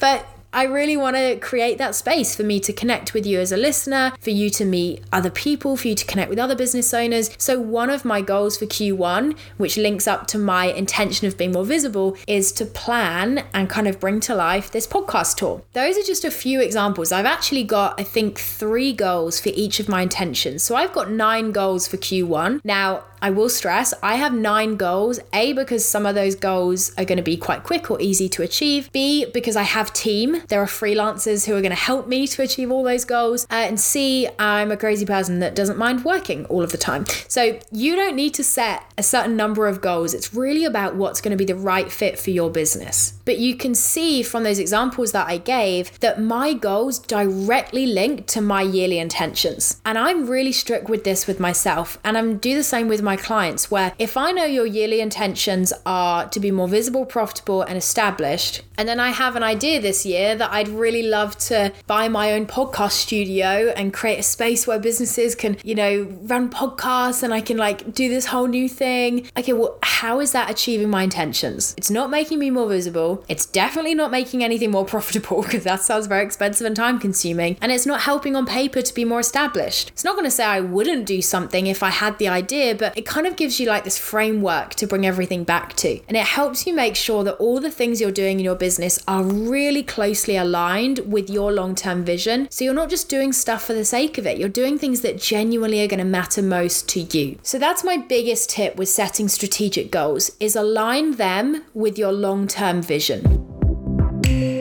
but 0.00 0.26
I 0.52 0.64
really 0.64 0.96
want 0.96 1.16
to 1.16 1.36
create 1.36 1.78
that 1.78 1.94
space 1.94 2.34
for 2.34 2.42
me 2.42 2.58
to 2.60 2.72
connect 2.72 3.14
with 3.14 3.24
you 3.24 3.38
as 3.38 3.52
a 3.52 3.56
listener, 3.56 4.12
for 4.20 4.30
you 4.30 4.50
to 4.50 4.64
meet 4.64 5.04
other 5.12 5.30
people, 5.30 5.76
for 5.76 5.88
you 5.88 5.94
to 5.94 6.04
connect 6.04 6.28
with 6.28 6.40
other 6.40 6.56
business 6.56 6.92
owners. 6.92 7.30
So, 7.38 7.60
one 7.60 7.88
of 7.88 8.04
my 8.04 8.20
goals 8.20 8.56
for 8.56 8.66
Q1, 8.66 9.36
which 9.58 9.76
links 9.76 10.08
up 10.08 10.26
to 10.28 10.38
my 10.38 10.66
intention 10.66 11.28
of 11.28 11.38
being 11.38 11.52
more 11.52 11.64
visible, 11.64 12.16
is 12.26 12.50
to 12.52 12.66
plan 12.66 13.44
and 13.54 13.70
kind 13.70 13.86
of 13.86 14.00
bring 14.00 14.18
to 14.20 14.34
life 14.34 14.72
this 14.72 14.86
podcast 14.88 15.36
tour. 15.36 15.62
Those 15.72 15.96
are 15.96 16.02
just 16.02 16.24
a 16.24 16.30
few 16.30 16.60
examples. 16.60 17.12
I've 17.12 17.26
actually 17.26 17.64
got, 17.64 18.00
I 18.00 18.02
think, 18.02 18.38
three 18.38 18.92
goals 18.92 19.38
for 19.38 19.50
each 19.54 19.78
of 19.78 19.88
my 19.88 20.02
intentions. 20.02 20.64
So, 20.64 20.74
I've 20.74 20.92
got 20.92 21.10
nine 21.10 21.52
goals 21.52 21.86
for 21.86 21.96
Q1. 21.96 22.60
Now, 22.64 23.04
I 23.22 23.30
will 23.30 23.48
stress 23.48 23.92
I 24.02 24.16
have 24.16 24.32
nine 24.32 24.76
goals. 24.76 25.20
A, 25.32 25.52
because 25.52 25.84
some 25.84 26.06
of 26.06 26.14
those 26.14 26.34
goals 26.34 26.92
are 26.96 27.04
going 27.04 27.18
to 27.18 27.22
be 27.22 27.36
quite 27.36 27.62
quick 27.62 27.90
or 27.90 28.00
easy 28.00 28.28
to 28.30 28.42
achieve. 28.42 28.90
B, 28.92 29.26
because 29.32 29.56
I 29.56 29.62
have 29.62 29.92
team 29.92 30.42
there 30.48 30.60
are 30.60 30.66
freelancers 30.66 31.46
who 31.46 31.54
are 31.54 31.60
going 31.60 31.70
to 31.70 31.76
help 31.76 32.06
me 32.06 32.26
to 32.26 32.42
achieve 32.42 32.70
all 32.70 32.82
those 32.82 33.04
goals. 33.04 33.44
Uh, 33.50 33.54
and 33.54 33.78
C, 33.78 34.28
I'm 34.38 34.70
a 34.70 34.76
crazy 34.76 35.06
person 35.06 35.40
that 35.40 35.54
doesn't 35.54 35.78
mind 35.78 36.04
working 36.04 36.44
all 36.46 36.62
of 36.62 36.72
the 36.72 36.78
time. 36.78 37.06
So 37.28 37.58
you 37.70 37.96
don't 37.96 38.16
need 38.16 38.34
to 38.34 38.44
set 38.44 38.84
a 38.98 39.02
certain 39.02 39.36
number 39.36 39.68
of 39.68 39.80
goals. 39.80 40.14
It's 40.14 40.34
really 40.34 40.64
about 40.64 40.96
what's 40.96 41.20
going 41.20 41.30
to 41.30 41.36
be 41.36 41.44
the 41.44 41.54
right 41.54 41.90
fit 41.90 42.18
for 42.18 42.30
your 42.30 42.50
business. 42.50 43.19
But 43.30 43.38
you 43.38 43.54
can 43.54 43.76
see 43.76 44.24
from 44.24 44.42
those 44.42 44.58
examples 44.58 45.12
that 45.12 45.28
I 45.28 45.38
gave 45.38 45.96
that 46.00 46.20
my 46.20 46.52
goals 46.52 46.98
directly 46.98 47.86
link 47.86 48.26
to 48.26 48.40
my 48.40 48.62
yearly 48.62 48.98
intentions. 48.98 49.80
And 49.86 49.96
I'm 49.96 50.26
really 50.26 50.50
strict 50.50 50.88
with 50.88 51.04
this 51.04 51.28
with 51.28 51.38
myself. 51.38 51.96
And 52.02 52.18
I'm 52.18 52.38
do 52.38 52.56
the 52.56 52.64
same 52.64 52.88
with 52.88 53.02
my 53.02 53.14
clients 53.14 53.70
where 53.70 53.92
if 54.00 54.16
I 54.16 54.32
know 54.32 54.46
your 54.46 54.66
yearly 54.66 55.00
intentions 55.00 55.72
are 55.86 56.28
to 56.28 56.40
be 56.40 56.50
more 56.50 56.66
visible, 56.66 57.06
profitable, 57.06 57.62
and 57.62 57.78
established, 57.78 58.62
and 58.76 58.88
then 58.88 58.98
I 58.98 59.10
have 59.10 59.36
an 59.36 59.42
idea 59.44 59.80
this 59.80 60.04
year 60.04 60.34
that 60.34 60.50
I'd 60.50 60.68
really 60.68 61.02
love 61.02 61.36
to 61.50 61.70
buy 61.86 62.08
my 62.08 62.32
own 62.32 62.46
podcast 62.46 62.92
studio 62.92 63.74
and 63.76 63.92
create 63.92 64.18
a 64.18 64.22
space 64.22 64.66
where 64.66 64.78
businesses 64.78 65.34
can, 65.34 65.58
you 65.62 65.74
know, 65.74 66.08
run 66.22 66.50
podcasts 66.50 67.22
and 67.22 67.32
I 67.32 67.42
can 67.42 67.58
like 67.58 67.92
do 67.92 68.08
this 68.08 68.26
whole 68.26 68.46
new 68.46 68.70
thing. 68.70 69.28
Okay, 69.36 69.52
well, 69.52 69.78
how 69.82 70.18
is 70.18 70.32
that 70.32 70.50
achieving 70.50 70.88
my 70.88 71.02
intentions? 71.02 71.74
It's 71.76 71.90
not 71.90 72.10
making 72.10 72.38
me 72.38 72.50
more 72.50 72.68
visible. 72.68 73.19
It's 73.28 73.46
definitely 73.46 73.94
not 73.94 74.10
making 74.10 74.42
anything 74.42 74.70
more 74.70 74.84
profitable 74.94 75.42
because 75.42 75.64
that 75.64 75.82
sounds 75.82 76.06
very 76.06 76.24
expensive 76.24 76.66
and 76.66 76.76
time 76.76 76.98
consuming. 76.98 77.56
And 77.60 77.72
it's 77.72 77.86
not 77.86 78.02
helping 78.02 78.36
on 78.36 78.46
paper 78.46 78.82
to 78.82 78.94
be 78.94 79.04
more 79.04 79.20
established. 79.20 79.90
It's 79.90 80.04
not 80.04 80.14
going 80.14 80.24
to 80.24 80.30
say 80.30 80.44
I 80.44 80.60
wouldn't 80.60 81.06
do 81.06 81.22
something 81.22 81.66
if 81.66 81.82
I 81.82 81.90
had 81.90 82.18
the 82.18 82.28
idea, 82.28 82.74
but 82.74 82.96
it 82.96 83.06
kind 83.06 83.26
of 83.26 83.36
gives 83.36 83.60
you 83.60 83.66
like 83.66 83.84
this 83.84 83.98
framework 83.98 84.74
to 84.76 84.86
bring 84.86 85.06
everything 85.06 85.44
back 85.44 85.74
to. 85.76 86.00
And 86.08 86.16
it 86.16 86.26
helps 86.26 86.66
you 86.66 86.74
make 86.74 86.96
sure 86.96 87.24
that 87.24 87.36
all 87.36 87.60
the 87.60 87.70
things 87.70 88.00
you're 88.00 88.10
doing 88.10 88.38
in 88.38 88.44
your 88.44 88.54
business 88.54 88.98
are 89.06 89.22
really 89.22 89.82
closely 89.82 90.36
aligned 90.36 91.00
with 91.00 91.28
your 91.30 91.52
long 91.52 91.74
term 91.74 92.04
vision. 92.04 92.48
So 92.50 92.64
you're 92.64 92.74
not 92.74 92.90
just 92.90 93.08
doing 93.08 93.32
stuff 93.32 93.64
for 93.64 93.74
the 93.74 93.84
sake 93.84 94.18
of 94.18 94.26
it, 94.26 94.38
you're 94.38 94.48
doing 94.48 94.78
things 94.78 95.00
that 95.02 95.20
genuinely 95.20 95.82
are 95.82 95.88
going 95.88 95.98
to 95.98 96.04
matter 96.04 96.42
most 96.42 96.88
to 96.90 97.00
you. 97.00 97.38
So 97.42 97.58
that's 97.58 97.84
my 97.84 97.96
biggest 97.96 98.50
tip 98.50 98.76
with 98.76 98.88
setting 98.88 99.28
strategic 99.28 99.90
goals 99.90 100.30
is 100.40 100.56
align 100.56 101.16
them 101.16 101.64
with 101.74 101.98
your 101.98 102.12
long-term 102.12 102.82
vision 102.82 103.09
Nation 103.10 103.59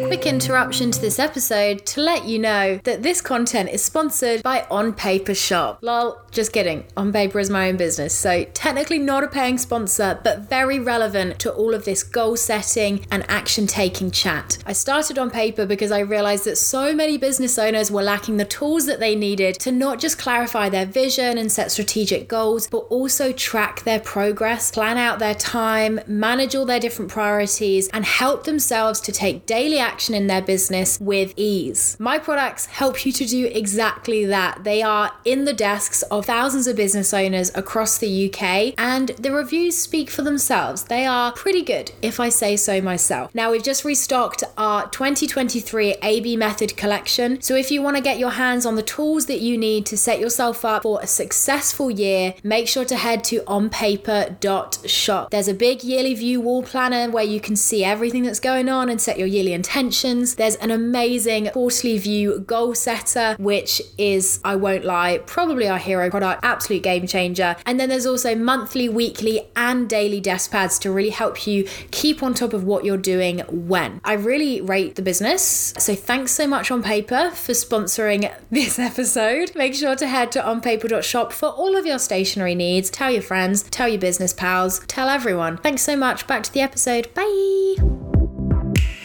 quick 0.10 0.26
interruption 0.26 0.90
to 0.90 1.00
this 1.00 1.20
episode 1.20 1.86
to 1.86 2.02
let 2.02 2.26
you 2.26 2.40
know 2.40 2.80
that 2.84 3.04
this 3.04 3.22
content 3.22 3.70
is 3.70 3.86
sponsored 3.86 4.42
by 4.42 4.66
On 4.72 4.92
Paper 4.92 5.36
Shop. 5.36 5.78
Lol, 5.84 6.20
just 6.32 6.52
kidding. 6.52 6.84
On 6.98 7.14
Paper 7.14 7.38
is 7.38 7.52
my 7.52 7.70
own 7.70 7.78
business, 7.78 8.12
so 8.12 8.44
technically 8.56 8.98
not 8.98 9.24
a 9.24 9.28
paying 9.28 9.60
sponsor, 9.60 10.20
but 10.24 10.50
very 10.50 10.80
relevant 10.80 11.38
to 11.42 11.54
all 11.54 11.76
of 11.76 11.86
this 11.86 12.02
goal 12.02 12.36
setting 12.38 13.06
and 13.12 13.24
action 13.30 13.68
taking 13.68 14.10
chat. 14.10 14.58
I 14.66 14.74
started 14.74 15.20
on 15.20 15.30
paper 15.30 15.68
because 15.68 15.92
I 15.92 16.00
realized 16.00 16.46
that 16.46 16.56
so 16.56 16.92
many 16.92 17.20
business 17.20 17.60
owners 17.60 17.92
were 17.92 18.02
lacking 18.02 18.38
the 18.38 18.46
tools 18.46 18.88
that 18.88 19.00
they 19.00 19.16
needed 19.16 19.60
to 19.60 19.72
not 19.72 20.00
just 20.00 20.18
clarify 20.18 20.70
their 20.70 20.88
vision 20.88 21.38
and 21.38 21.52
set 21.52 21.72
strategic 21.72 22.28
goals, 22.28 22.68
but 22.68 22.80
also 22.90 23.32
track 23.32 23.84
their 23.84 24.00
progress, 24.00 24.72
plan 24.72 24.98
out 24.98 25.20
their 25.20 25.36
time, 25.36 26.00
manage 26.08 26.56
all 26.56 26.66
their 26.66 26.80
different 26.80 27.12
priorities, 27.12 27.88
and 27.90 28.06
help 28.06 28.46
themselves 28.46 29.00
to 29.02 29.12
take 29.12 29.46
daily 29.46 29.78
action 29.78 29.99
in 30.08 30.28
their 30.28 30.42
business 30.42 30.98
with 31.00 31.34
ease. 31.36 31.98
My 32.00 32.18
products 32.18 32.68
help 32.68 33.06
you 33.06 33.12
to 33.12 33.26
do 33.26 33.48
exactly 33.48 34.26
that. 34.26 34.64
They 34.64 34.82
are 34.82 35.12
in 35.26 35.44
the 35.44 35.54
desks 35.54 36.02
of 36.04 36.26
thousands 36.26 36.68
of 36.68 36.78
business 36.78 37.14
owners 37.14 37.52
across 37.56 37.98
the 37.98 38.32
UK, 38.32 38.74
and 38.78 39.10
the 39.10 39.32
reviews 39.32 39.78
speak 39.78 40.10
for 40.10 40.22
themselves. 40.22 40.84
They 40.84 41.06
are 41.06 41.34
pretty 41.34 41.62
good, 41.64 41.92
if 42.02 42.20
I 42.20 42.30
say 42.30 42.56
so 42.56 42.82
myself. 42.82 43.36
Now, 43.36 43.52
we've 43.52 43.64
just 43.64 43.84
restocked 43.84 44.44
our 44.58 44.88
2023 44.90 45.98
AB 46.02 46.38
Method 46.38 46.78
collection. 46.78 47.42
So, 47.42 47.56
if 47.56 47.70
you 47.70 47.82
want 47.82 47.98
to 47.98 48.04
get 48.04 48.20
your 48.20 48.32
hands 48.32 48.66
on 48.66 48.76
the 48.76 48.84
tools 48.84 49.26
that 49.26 49.42
you 49.42 49.58
need 49.58 49.86
to 49.88 49.98
set 49.98 50.20
yourself 50.20 50.64
up 50.64 50.84
for 50.84 51.02
a 51.02 51.08
successful 51.08 51.92
year, 51.92 52.36
make 52.44 52.68
sure 52.70 52.86
to 52.86 52.96
head 52.96 53.24
to 53.26 53.42
onpaper.shop. 53.42 55.32
There's 55.32 55.48
a 55.50 55.54
big 55.54 55.84
yearly 55.84 56.14
view 56.14 56.40
wall 56.40 56.64
planner 56.64 57.12
where 57.12 57.24
you 57.24 57.42
can 57.42 57.56
see 57.58 57.84
everything 57.84 58.24
that's 58.24 58.40
going 58.40 58.70
on 58.70 58.90
and 58.90 59.02
set 59.02 59.18
your 59.18 59.28
yearly 59.28 59.54
intentions 59.54 59.89
There's 60.36 60.56
an 60.56 60.72
amazing 60.72 61.50
quarterly 61.50 61.98
view 61.98 62.40
goal 62.40 62.76
setter, 62.76 63.36
which 63.40 63.82
is, 63.98 64.40
I 64.44 64.56
won't 64.56 64.86
lie, 64.86 65.20
probably 65.26 65.68
our 65.68 65.78
hero 65.78 66.10
product, 66.10 66.44
absolute 66.44 66.84
game 66.84 67.08
changer. 67.08 67.56
And 67.66 67.80
then 67.80 67.90
there's 67.90 68.06
also 68.06 68.36
monthly, 68.36 68.90
weekly, 68.90 69.48
and 69.56 69.90
daily 69.90 70.22
desk 70.22 70.52
pads 70.52 70.80
to 70.80 70.92
really 70.92 71.10
help 71.10 71.48
you 71.48 71.68
keep 71.92 72.24
on 72.24 72.34
top 72.34 72.54
of 72.54 72.64
what 72.64 72.86
you're 72.86 72.98
doing 72.98 73.40
when. 73.50 74.02
I 74.04 74.14
really 74.14 74.62
rate 74.62 74.96
the 74.96 75.02
business. 75.02 75.74
So 75.78 75.96
thanks 75.96 76.32
so 76.32 76.48
much 76.48 76.72
on 76.72 76.84
paper 76.84 77.32
for 77.32 77.54
sponsoring 77.54 78.34
this 78.52 78.80
episode. 78.80 79.56
Make 79.56 79.74
sure 79.76 79.96
to 79.96 80.08
head 80.08 80.32
to 80.34 80.42
onpaper.shop 80.42 81.34
for 81.34 81.50
all 81.50 81.76
of 81.76 81.86
your 81.86 82.00
stationery 82.00 82.56
needs. 82.56 82.90
Tell 82.90 83.12
your 83.12 83.22
friends, 83.22 83.64
tell 83.64 83.88
your 83.88 84.00
business 84.00 84.34
pals, 84.34 84.80
tell 84.88 85.10
everyone. 85.10 85.58
Thanks 85.58 85.82
so 85.82 85.96
much. 85.96 86.28
Back 86.28 86.44
to 86.44 86.54
the 86.54 86.62
episode. 86.62 87.14
Bye. 87.14 88.19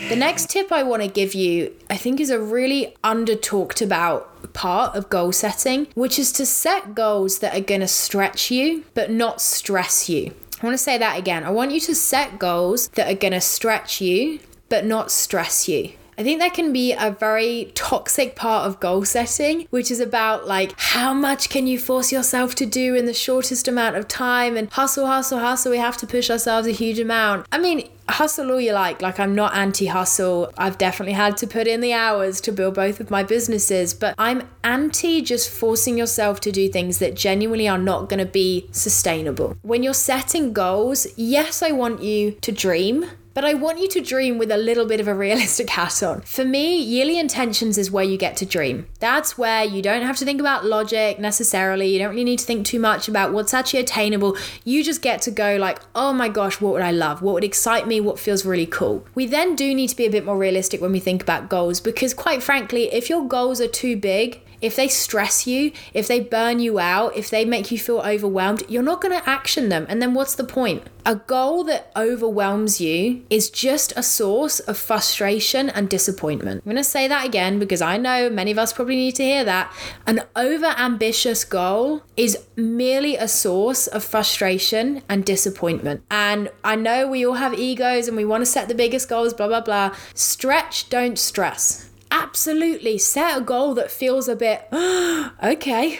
The 0.08 0.16
next 0.16 0.50
tip 0.50 0.70
I 0.70 0.82
want 0.82 1.02
to 1.02 1.08
give 1.08 1.34
you, 1.34 1.74
I 1.88 1.96
think, 1.96 2.20
is 2.20 2.28
a 2.30 2.38
really 2.38 2.94
under 3.02 3.34
talked 3.34 3.80
about 3.80 4.52
part 4.52 4.94
of 4.94 5.08
goal 5.08 5.32
setting, 5.32 5.88
which 5.94 6.18
is 6.18 6.30
to 6.32 6.44
set 6.44 6.94
goals 6.94 7.38
that 7.38 7.56
are 7.56 7.64
going 7.64 7.80
to 7.80 7.88
stretch 7.88 8.50
you 8.50 8.84
but 8.92 9.10
not 9.10 9.40
stress 9.40 10.08
you. 10.08 10.34
I 10.62 10.66
want 10.66 10.74
to 10.74 10.82
say 10.82 10.98
that 10.98 11.18
again. 11.18 11.42
I 11.42 11.50
want 11.50 11.72
you 11.72 11.80
to 11.80 11.94
set 11.94 12.38
goals 12.38 12.88
that 12.88 13.10
are 13.10 13.16
going 13.16 13.32
to 13.32 13.40
stretch 13.40 14.00
you 14.00 14.40
but 14.68 14.84
not 14.84 15.10
stress 15.10 15.68
you. 15.68 15.92
I 16.16 16.22
think 16.22 16.38
that 16.40 16.54
can 16.54 16.72
be 16.72 16.92
a 16.92 17.10
very 17.10 17.72
toxic 17.74 18.36
part 18.36 18.66
of 18.66 18.78
goal 18.78 19.04
setting, 19.04 19.66
which 19.70 19.90
is 19.90 20.00
about 20.00 20.46
like 20.46 20.72
how 20.76 21.12
much 21.12 21.48
can 21.48 21.66
you 21.66 21.78
force 21.78 22.12
yourself 22.12 22.54
to 22.56 22.66
do 22.66 22.94
in 22.94 23.06
the 23.06 23.14
shortest 23.14 23.66
amount 23.66 23.96
of 23.96 24.06
time 24.06 24.56
and 24.56 24.70
hustle, 24.70 25.06
hustle, 25.06 25.40
hustle. 25.40 25.72
We 25.72 25.78
have 25.78 25.96
to 25.98 26.06
push 26.06 26.30
ourselves 26.30 26.68
a 26.68 26.72
huge 26.72 27.00
amount. 27.00 27.46
I 27.50 27.58
mean, 27.58 27.88
hustle 28.08 28.50
all 28.50 28.60
you 28.60 28.72
like. 28.72 29.02
Like, 29.02 29.18
I'm 29.18 29.34
not 29.34 29.54
anti 29.54 29.86
hustle. 29.86 30.52
I've 30.56 30.78
definitely 30.78 31.14
had 31.14 31.36
to 31.38 31.46
put 31.46 31.66
in 31.66 31.80
the 31.80 31.92
hours 31.92 32.40
to 32.42 32.52
build 32.52 32.74
both 32.74 33.00
of 33.00 33.10
my 33.10 33.22
businesses, 33.22 33.94
but 33.94 34.14
I'm 34.18 34.48
anti 34.62 35.22
just 35.22 35.50
forcing 35.50 35.98
yourself 35.98 36.40
to 36.40 36.52
do 36.52 36.68
things 36.68 36.98
that 36.98 37.14
genuinely 37.14 37.68
are 37.68 37.78
not 37.78 38.08
going 38.08 38.24
to 38.24 38.30
be 38.30 38.68
sustainable. 38.70 39.56
When 39.62 39.82
you're 39.82 39.94
setting 39.94 40.52
goals, 40.52 41.06
yes, 41.16 41.62
I 41.62 41.72
want 41.72 42.02
you 42.02 42.32
to 42.32 42.52
dream. 42.52 43.06
But 43.34 43.44
I 43.44 43.54
want 43.54 43.80
you 43.80 43.88
to 43.88 44.00
dream 44.00 44.38
with 44.38 44.52
a 44.52 44.56
little 44.56 44.86
bit 44.86 45.00
of 45.00 45.08
a 45.08 45.14
realistic 45.14 45.68
hat 45.78 46.02
on. 46.04 46.20
For 46.20 46.44
me, 46.44 46.80
yearly 46.80 47.18
intentions 47.18 47.76
is 47.76 47.90
where 47.90 48.04
you 48.04 48.16
get 48.16 48.36
to 48.38 48.46
dream. 48.46 48.86
That's 49.00 49.36
where 49.36 49.64
you 49.64 49.82
don't 49.82 50.02
have 50.02 50.16
to 50.18 50.24
think 50.24 50.40
about 50.40 50.64
logic 50.64 51.18
necessarily. 51.18 51.92
You 51.92 51.98
don't 51.98 52.10
really 52.10 52.22
need 52.22 52.38
to 52.38 52.44
think 52.44 52.64
too 52.64 52.78
much 52.78 53.08
about 53.08 53.32
what's 53.32 53.52
actually 53.52 53.80
attainable. 53.80 54.36
You 54.62 54.84
just 54.84 55.02
get 55.02 55.20
to 55.22 55.32
go 55.32 55.56
like, 55.56 55.80
oh 55.96 56.12
my 56.12 56.28
gosh, 56.28 56.60
what 56.60 56.74
would 56.74 56.82
I 56.82 56.92
love? 56.92 57.22
What 57.22 57.34
would 57.34 57.44
excite 57.44 57.88
me? 57.88 58.00
What 58.00 58.20
feels 58.20 58.46
really 58.46 58.66
cool? 58.66 59.04
We 59.16 59.26
then 59.26 59.56
do 59.56 59.74
need 59.74 59.88
to 59.88 59.96
be 59.96 60.06
a 60.06 60.10
bit 60.10 60.24
more 60.24 60.38
realistic 60.38 60.80
when 60.80 60.92
we 60.92 61.00
think 61.00 61.20
about 61.20 61.50
goals 61.50 61.80
because, 61.80 62.14
quite 62.14 62.40
frankly, 62.40 62.92
if 62.92 63.10
your 63.10 63.26
goals 63.26 63.60
are 63.60 63.66
too 63.66 63.96
big, 63.96 64.42
if 64.60 64.76
they 64.76 64.88
stress 64.88 65.46
you, 65.46 65.72
if 65.92 66.06
they 66.06 66.20
burn 66.20 66.60
you 66.60 66.78
out, 66.78 67.16
if 67.16 67.28
they 67.28 67.44
make 67.44 67.70
you 67.70 67.78
feel 67.78 67.98
overwhelmed, 67.98 68.62
you're 68.68 68.82
not 68.82 69.00
going 69.00 69.12
to 69.12 69.28
action 69.28 69.68
them. 69.68 69.86
And 69.88 70.00
then 70.00 70.14
what's 70.14 70.36
the 70.36 70.44
point? 70.44 70.84
A 71.06 71.16
goal 71.16 71.64
that 71.64 71.92
overwhelms 71.94 72.80
you 72.80 73.26
is 73.28 73.50
just 73.50 73.92
a 73.94 74.02
source 74.02 74.58
of 74.60 74.78
frustration 74.78 75.68
and 75.68 75.90
disappointment. 75.90 76.62
I'm 76.64 76.72
going 76.72 76.76
to 76.76 76.84
say 76.84 77.08
that 77.08 77.26
again 77.26 77.58
because 77.58 77.82
I 77.82 77.98
know 77.98 78.30
many 78.30 78.50
of 78.50 78.58
us 78.58 78.72
probably 78.72 78.96
need 78.96 79.14
to 79.16 79.22
hear 79.22 79.44
that. 79.44 79.70
An 80.06 80.22
over 80.34 80.74
ambitious 80.78 81.44
goal 81.44 82.02
is 82.16 82.38
merely 82.56 83.16
a 83.16 83.28
source 83.28 83.86
of 83.86 84.02
frustration 84.02 85.02
and 85.06 85.26
disappointment. 85.26 86.02
And 86.10 86.50
I 86.64 86.74
know 86.74 87.06
we 87.06 87.26
all 87.26 87.34
have 87.34 87.52
egos 87.52 88.08
and 88.08 88.16
we 88.16 88.24
want 88.24 88.40
to 88.40 88.46
set 88.46 88.68
the 88.68 88.74
biggest 88.74 89.10
goals, 89.10 89.34
blah, 89.34 89.48
blah, 89.48 89.60
blah. 89.60 89.94
Stretch, 90.14 90.88
don't 90.88 91.18
stress 91.18 91.90
absolutely 92.14 92.96
set 92.96 93.36
a 93.36 93.40
goal 93.40 93.74
that 93.74 93.90
feels 93.90 94.28
a 94.28 94.36
bit, 94.36 94.68
okay, 94.72 95.98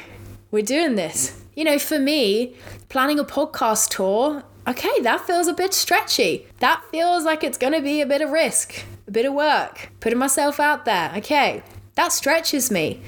we're 0.53 0.63
doing 0.63 0.95
this. 0.95 1.43
You 1.57 1.65
know, 1.65 1.79
for 1.79 1.99
me, 1.99 2.55
planning 2.89 3.19
a 3.19 3.25
podcast 3.25 3.91
tour, 3.91 4.45
okay, 4.67 5.01
that 5.03 5.27
feels 5.27 5.47
a 5.47 5.53
bit 5.53 5.75
stretchy. 5.75 6.47
That 6.61 6.83
feels 6.91 7.25
like 7.25 7.45
it's 7.45 7.59
going 7.59 7.73
to 7.73 7.83
be 7.83 8.01
a 8.01 8.07
bit 8.07 8.23
of 8.23 8.31
risk, 8.31 8.85
a 9.07 9.11
bit 9.11 9.27
of 9.27 9.35
work, 9.35 9.91
putting 10.01 10.19
myself 10.19 10.61
out 10.61 10.85
there. 10.85 11.13
Okay, 11.17 11.63
that 11.95 12.13
stretches 12.13 12.71
me 12.71 13.01